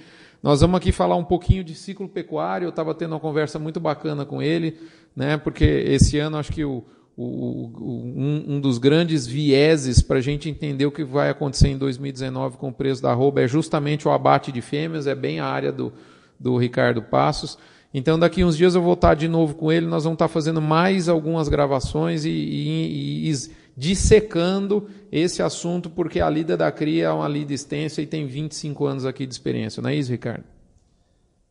Nós 0.43 0.61
vamos 0.61 0.79
aqui 0.79 0.91
falar 0.91 1.17
um 1.17 1.25
pouquinho 1.25 1.63
de 1.63 1.75
ciclo 1.75 2.09
pecuário. 2.09 2.67
Eu 2.67 2.71
estava 2.71 2.95
tendo 2.95 3.13
uma 3.13 3.21
conversa 3.21 3.59
muito 3.59 3.79
bacana 3.79 4.25
com 4.25 4.43
ele, 4.43 4.77
né? 5.15 5.37
Porque 5.37 5.65
esse 5.65 6.19
ano 6.19 6.37
acho 6.37 6.53
que 6.53 6.65
o, 6.65 6.85
o, 7.17 7.25
o, 7.25 8.13
um, 8.17 8.45
um, 8.55 8.61
dos 8.61 8.79
grandes 8.79 9.27
vieses 9.27 10.03
para 10.03 10.19
a 10.19 10.21
gente 10.21 10.49
entender 10.49 10.85
o 10.85 10.91
que 10.91 11.05
vai 11.05 11.31
acontecer 11.31 11.69
em 11.69 11.79
2019 11.79 12.57
com 12.57 12.69
o 12.69 12.73
preço 12.73 13.03
da 13.03 13.11
arroba 13.11 13.43
é 13.43 13.49
justamente 13.49 14.09
o 14.09 14.11
abate 14.11 14.51
de 14.51 14.61
fêmeas, 14.61 15.07
é 15.07 15.15
bem 15.15 15.39
a 15.39 15.47
área 15.47 15.71
do, 15.71 15.93
do 16.39 16.57
Ricardo 16.57 17.03
Passos. 17.03 17.57
Então, 17.95 18.19
daqui 18.19 18.43
uns 18.43 18.57
dias 18.57 18.75
eu 18.75 18.81
vou 18.81 18.95
estar 18.95 19.15
de 19.15 19.29
novo 19.29 19.55
com 19.55 19.71
ele, 19.71 19.87
nós 19.87 20.05
vamos 20.05 20.17
estar 20.17 20.29
fazendo 20.29 20.63
mais 20.63 21.09
algumas 21.09 21.49
gravações 21.49 22.25
e, 22.25 22.31
e, 22.31 23.31
e 23.31 23.33
dissecando 23.77 24.89
esse 25.11 25.43
assunto, 25.43 25.91
porque 25.91 26.21
a 26.21 26.31
lida 26.31 26.57
da 26.57 26.73
cria 26.73 27.07
é 27.07 27.11
uma 27.11 27.29
lida 27.29 27.53
extensa 27.53 28.01
e 28.01 28.07
tem 28.07 28.27
25 28.27 28.87
anos 28.87 29.05
aqui 29.05 29.27
de 29.27 29.35
experiência, 29.35 29.83
não 29.83 29.91
é 29.91 29.95
isso, 29.95 30.11
Ricardo? 30.11 30.45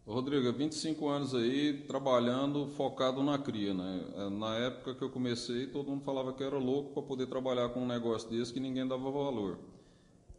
Rodrigo, 0.06 0.52
25 0.52 1.08
anos 1.08 1.34
aí 1.34 1.86
trabalhando 1.88 2.68
focado 2.76 3.24
na 3.24 3.38
cria, 3.38 3.74
né? 3.74 4.04
Na 4.32 4.58
época 4.58 4.96
que 4.96 5.02
eu 5.02 5.10
comecei, 5.10 5.68
todo 5.68 5.90
mundo 5.90 6.04
falava 6.04 6.34
que 6.34 6.44
era 6.44 6.58
louco 6.58 6.92
para 6.94 7.04
poder 7.04 7.28
trabalhar 7.28 7.70
com 7.70 7.82
um 7.82 7.88
negócio 7.88 8.30
desse 8.30 8.52
que 8.52 8.60
ninguém 8.60 8.86
dava 8.86 9.10
valor. 9.10 9.60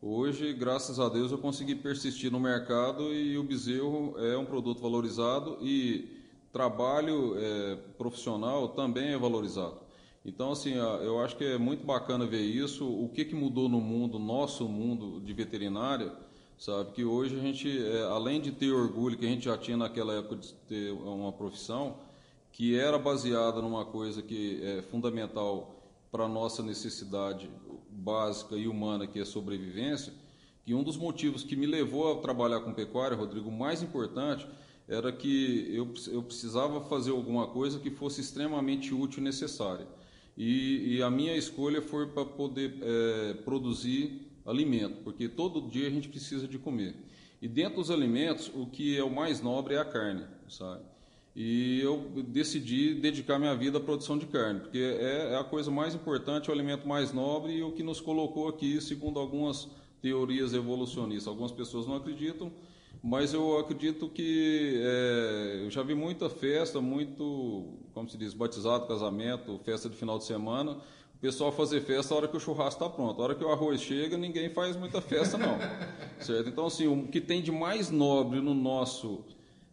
Hoje, 0.04 0.52
graças 0.52 0.98
a 0.98 1.08
Deus, 1.08 1.30
eu 1.30 1.38
consegui 1.38 1.76
persistir 1.76 2.28
no 2.28 2.40
mercado 2.40 3.14
e 3.14 3.38
o 3.38 3.44
bezerro 3.44 4.16
é 4.18 4.36
um 4.36 4.44
produto 4.44 4.82
valorizado 4.82 5.58
e 5.60 6.20
trabalho 6.52 7.36
é, 7.38 7.76
profissional 7.96 8.70
também 8.70 9.12
é 9.12 9.16
valorizado. 9.16 9.78
Então, 10.24 10.50
assim, 10.50 10.72
eu 10.72 11.20
acho 11.20 11.36
que 11.36 11.44
é 11.44 11.56
muito 11.56 11.86
bacana 11.86 12.26
ver 12.26 12.40
isso. 12.40 12.84
O 12.84 13.10
que, 13.10 13.24
que 13.24 13.36
mudou 13.36 13.68
no 13.68 13.80
mundo, 13.80 14.18
nosso 14.18 14.68
mundo 14.68 15.20
de 15.20 15.32
veterinária, 15.32 16.12
sabe? 16.58 16.90
Que 16.90 17.04
hoje 17.04 17.38
a 17.38 17.40
gente, 17.40 17.70
é, 17.70 18.02
além 18.02 18.40
de 18.40 18.50
ter 18.50 18.72
orgulho 18.72 19.16
que 19.16 19.24
a 19.24 19.28
gente 19.28 19.44
já 19.44 19.56
tinha 19.56 19.76
naquela 19.76 20.14
época 20.14 20.34
de 20.34 20.52
ter 20.68 20.90
uma 20.90 21.30
profissão 21.30 21.94
que 22.50 22.76
era 22.76 22.98
baseada 22.98 23.62
numa 23.62 23.84
coisa 23.84 24.20
que 24.20 24.60
é 24.64 24.82
fundamental 24.82 25.76
para 26.10 26.24
a 26.24 26.28
nossa 26.28 26.60
necessidade 26.60 27.48
básica 28.02 28.56
e 28.56 28.66
humana, 28.66 29.06
que 29.06 29.18
é 29.18 29.22
a 29.22 29.26
sobrevivência, 29.26 30.12
que 30.64 30.74
um 30.74 30.82
dos 30.82 30.96
motivos 30.96 31.44
que 31.44 31.56
me 31.56 31.66
levou 31.66 32.12
a 32.12 32.20
trabalhar 32.20 32.60
com 32.60 32.72
pecuária, 32.72 33.16
Rodrigo, 33.16 33.50
mais 33.50 33.82
importante, 33.82 34.46
era 34.88 35.12
que 35.12 35.66
eu, 35.74 35.92
eu 36.08 36.22
precisava 36.22 36.80
fazer 36.82 37.12
alguma 37.12 37.46
coisa 37.46 37.78
que 37.78 37.90
fosse 37.90 38.20
extremamente 38.20 38.92
útil 38.92 39.20
e 39.20 39.24
necessária. 39.24 39.86
E, 40.36 40.96
e 40.96 41.02
a 41.02 41.10
minha 41.10 41.36
escolha 41.36 41.80
foi 41.80 42.06
para 42.08 42.24
poder 42.24 42.74
é, 42.80 43.34
produzir 43.44 44.28
alimento, 44.44 45.02
porque 45.04 45.28
todo 45.28 45.68
dia 45.68 45.86
a 45.86 45.90
gente 45.90 46.08
precisa 46.08 46.48
de 46.48 46.58
comer. 46.58 46.96
E 47.40 47.48
dentro 47.48 47.76
dos 47.76 47.90
alimentos, 47.90 48.50
o 48.54 48.66
que 48.66 48.96
é 48.96 49.02
o 49.02 49.10
mais 49.10 49.40
nobre 49.40 49.74
é 49.74 49.78
a 49.78 49.84
carne, 49.84 50.24
sabe? 50.48 50.91
E 51.34 51.80
eu 51.80 51.98
decidi 52.26 52.94
dedicar 52.94 53.38
minha 53.38 53.54
vida 53.54 53.78
à 53.78 53.80
produção 53.80 54.18
de 54.18 54.26
carne, 54.26 54.60
porque 54.60 54.78
é, 54.78 55.32
é, 55.32 55.36
a 55.36 55.44
coisa 55.44 55.70
mais 55.70 55.94
importante, 55.94 56.50
o 56.50 56.52
alimento 56.52 56.86
mais 56.86 57.12
nobre 57.12 57.54
e 57.54 57.62
o 57.62 57.72
que 57.72 57.82
nos 57.82 58.00
colocou 58.00 58.48
aqui, 58.48 58.80
segundo 58.80 59.18
algumas 59.18 59.68
teorias 60.02 60.52
evolucionistas. 60.52 61.28
Algumas 61.28 61.50
pessoas 61.50 61.86
não 61.86 61.96
acreditam, 61.96 62.52
mas 63.02 63.32
eu 63.32 63.58
acredito 63.58 64.10
que 64.10 64.78
é, 64.82 65.62
eu 65.64 65.70
já 65.70 65.82
vi 65.82 65.94
muita 65.94 66.28
festa, 66.28 66.82
muito, 66.82 67.78
como 67.94 68.10
se 68.10 68.18
diz, 68.18 68.34
batizado, 68.34 68.86
casamento, 68.86 69.58
festa 69.64 69.88
de 69.88 69.96
final 69.96 70.18
de 70.18 70.24
semana. 70.24 70.72
O 71.16 71.18
pessoal 71.22 71.50
fazer 71.52 71.80
festa 71.80 72.12
a 72.12 72.16
hora 72.16 72.28
que 72.28 72.36
o 72.36 72.40
churrasco 72.40 72.84
está 72.84 72.94
pronto. 72.94 73.22
A 73.22 73.24
hora 73.24 73.34
que 73.34 73.44
o 73.44 73.48
arroz 73.48 73.80
chega, 73.80 74.18
ninguém 74.18 74.50
faz 74.50 74.76
muita 74.76 75.00
festa, 75.00 75.38
não. 75.38 75.56
certo? 76.20 76.48
Então, 76.48 76.66
assim, 76.66 76.88
o 76.88 77.06
que 77.06 77.20
tem 77.20 77.40
de 77.40 77.52
mais 77.52 77.90
nobre 77.90 78.40
no 78.40 78.52
nosso 78.52 79.24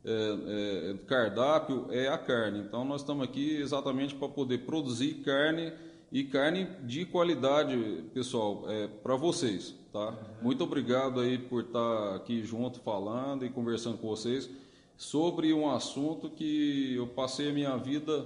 é, 0.06 0.92
é, 0.92 0.94
cardápio 1.06 1.88
é 1.92 2.08
a 2.08 2.18
carne. 2.18 2.60
Então 2.60 2.86
nós 2.86 3.02
estamos 3.02 3.24
aqui 3.24 3.58
exatamente 3.58 4.16
para 4.16 4.30
poder 4.30 4.60
produzir 4.60 5.16
carne 5.26 5.74
e 6.12 6.24
carne 6.24 6.68
de 6.84 7.06
qualidade, 7.06 8.04
pessoal, 8.14 8.64
é, 8.68 8.88
para 8.88 9.16
vocês. 9.16 9.76
Tá? 9.92 10.14
Muito 10.42 10.64
obrigado 10.64 11.20
aí 11.20 11.38
por 11.38 11.64
estar 11.64 12.16
aqui 12.16 12.44
junto 12.44 12.80
falando 12.80 13.46
e 13.46 13.50
conversando 13.50 13.98
com 13.98 14.08
vocês 14.08 14.50
sobre 14.98 15.54
um 15.54 15.70
assunto 15.70 16.30
que 16.30 16.96
eu 16.96 17.08
passei 17.08 17.50
a 17.50 17.54
minha 17.54 17.76
vida 17.78 18.26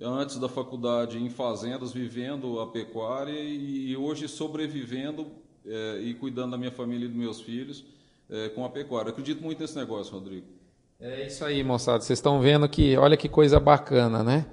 antes 0.00 0.38
da 0.38 0.48
faculdade 0.48 1.18
em 1.18 1.28
fazendas, 1.30 1.92
vivendo 1.92 2.60
a 2.60 2.66
pecuária 2.66 3.38
e 3.38 3.96
hoje 3.96 4.28
sobrevivendo 4.28 5.26
é, 5.66 6.00
e 6.02 6.14
cuidando 6.14 6.52
da 6.52 6.58
minha 6.58 6.70
família 6.70 7.04
e 7.04 7.08
dos 7.08 7.16
meus 7.16 7.40
filhos 7.40 7.84
é, 8.30 8.48
com 8.50 8.64
a 8.64 8.68
pecuária. 8.68 9.08
Eu 9.08 9.12
acredito 9.12 9.42
muito 9.42 9.60
nesse 9.60 9.76
negócio, 9.76 10.12
Rodrigo. 10.12 10.46
É 11.00 11.26
isso 11.28 11.44
aí, 11.44 11.62
moçada. 11.62 12.00
Vocês 12.00 12.18
estão 12.18 12.40
vendo 12.40 12.68
que, 12.68 12.96
olha 12.96 13.16
que 13.16 13.28
coisa 13.28 13.60
bacana, 13.60 14.24
né? 14.24 14.46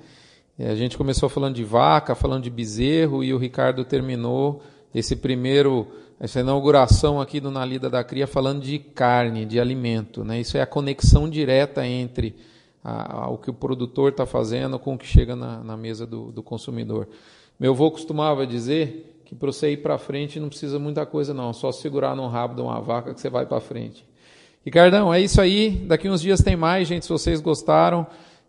A 0.59 0.75
gente 0.75 0.95
começou 0.95 1.27
falando 1.27 1.55
de 1.55 1.63
vaca, 1.63 2.13
falando 2.13 2.43
de 2.43 2.51
bezerro, 2.51 3.23
e 3.23 3.33
o 3.33 3.37
Ricardo 3.39 3.83
terminou 3.83 4.61
esse 4.93 5.15
primeiro, 5.15 5.87
essa 6.19 6.41
inauguração 6.41 7.19
aqui 7.19 7.39
do 7.39 7.49
Na 7.49 7.65
Lida 7.65 7.89
da 7.89 8.03
Cria 8.03 8.27
falando 8.27 8.61
de 8.61 8.77
carne, 8.77 9.43
de 9.43 9.59
alimento. 9.59 10.23
Né? 10.23 10.39
Isso 10.39 10.55
é 10.55 10.61
a 10.61 10.67
conexão 10.67 11.27
direta 11.27 11.83
entre 11.83 12.35
a, 12.83 13.23
a, 13.23 13.29
o 13.31 13.39
que 13.39 13.49
o 13.49 13.53
produtor 13.53 14.11
está 14.11 14.27
fazendo 14.27 14.77
com 14.77 14.93
o 14.93 14.97
que 14.99 15.07
chega 15.07 15.35
na, 15.35 15.63
na 15.63 15.75
mesa 15.75 16.05
do, 16.05 16.31
do, 16.31 16.43
consumidor. 16.43 17.07
Meu 17.59 17.71
avô 17.71 17.89
costumava 17.89 18.45
dizer 18.45 19.19
que 19.25 19.33
para 19.33 19.51
você 19.51 19.71
ir 19.71 19.77
para 19.77 19.97
frente 19.97 20.39
não 20.39 20.49
precisa 20.49 20.77
muita 20.77 21.07
coisa 21.07 21.33
não, 21.33 21.51
só 21.53 21.71
segurar 21.71 22.15
no 22.15 22.27
rabo 22.27 22.53
de 22.53 22.61
uma 22.61 22.79
vaca 22.79 23.15
que 23.15 23.19
você 23.19 23.31
vai 23.31 23.47
para 23.47 23.59
frente. 23.59 24.05
Ricardão, 24.65 25.13
é 25.13 25.21
isso 25.21 25.39
aí. 25.39 25.85
Daqui 25.87 26.09
uns 26.09 26.21
dias 26.21 26.41
tem 26.41 26.55
mais, 26.55 26.87
gente. 26.87 27.05
Se 27.05 27.11
vocês 27.11 27.39
gostaram, 27.39 28.07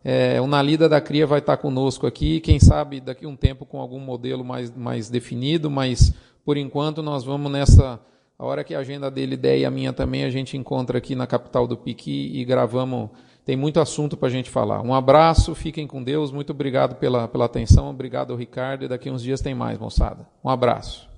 É, 0.09 0.41
o 0.41 0.47
Nalida 0.47 0.89
da 0.89 1.01
Cria 1.01 1.27
vai 1.27 1.41
estar 1.41 1.57
conosco 1.57 2.07
aqui, 2.07 2.39
quem 2.39 2.61
sabe 2.61 3.01
daqui 3.01 3.27
um 3.27 3.35
tempo 3.35 3.67
com 3.67 3.81
algum 3.81 3.99
modelo 3.99 4.45
mais, 4.45 4.71
mais 4.71 5.11
definido, 5.11 5.69
mas 5.69 6.15
por 6.45 6.57
enquanto 6.57 7.03
nós 7.03 7.25
vamos 7.25 7.51
nessa. 7.51 7.99
A 8.39 8.45
hora 8.47 8.63
que 8.63 8.73
a 8.73 8.79
agenda 8.79 9.11
dele 9.11 9.37
der 9.37 9.59
e 9.59 9.65
a 9.65 9.71
minha 9.71 9.93
também, 9.93 10.23
a 10.23 10.31
gente 10.31 10.57
encontra 10.57 10.99
aqui 10.99 11.17
na 11.17 11.27
capital 11.27 11.67
do 11.67 11.77
Piqui 11.77 12.31
e 12.35 12.45
gravamos. 12.45 13.11
Tem 13.45 13.57
muito 13.57 13.81
assunto 13.81 14.17
para 14.17 14.29
a 14.29 14.31
gente 14.31 14.49
falar. 14.49 14.81
Um 14.81 14.95
abraço, 14.95 15.57
fiquem 15.57 15.89
com 15.89 16.05
Deus, 16.05 16.31
muito 16.31 16.51
obrigado 16.51 16.95
pela, 16.95 17.27
pela 17.27 17.47
atenção, 17.47 17.91
obrigado 17.91 18.31
ao 18.31 18.39
Ricardo, 18.39 18.85
e 18.85 18.89
daqui 18.89 19.11
uns 19.11 19.25
dias 19.25 19.41
tem 19.41 19.57
mais, 19.57 19.77
moçada. 19.77 20.25
Um 20.45 20.49
abraço. 20.49 21.16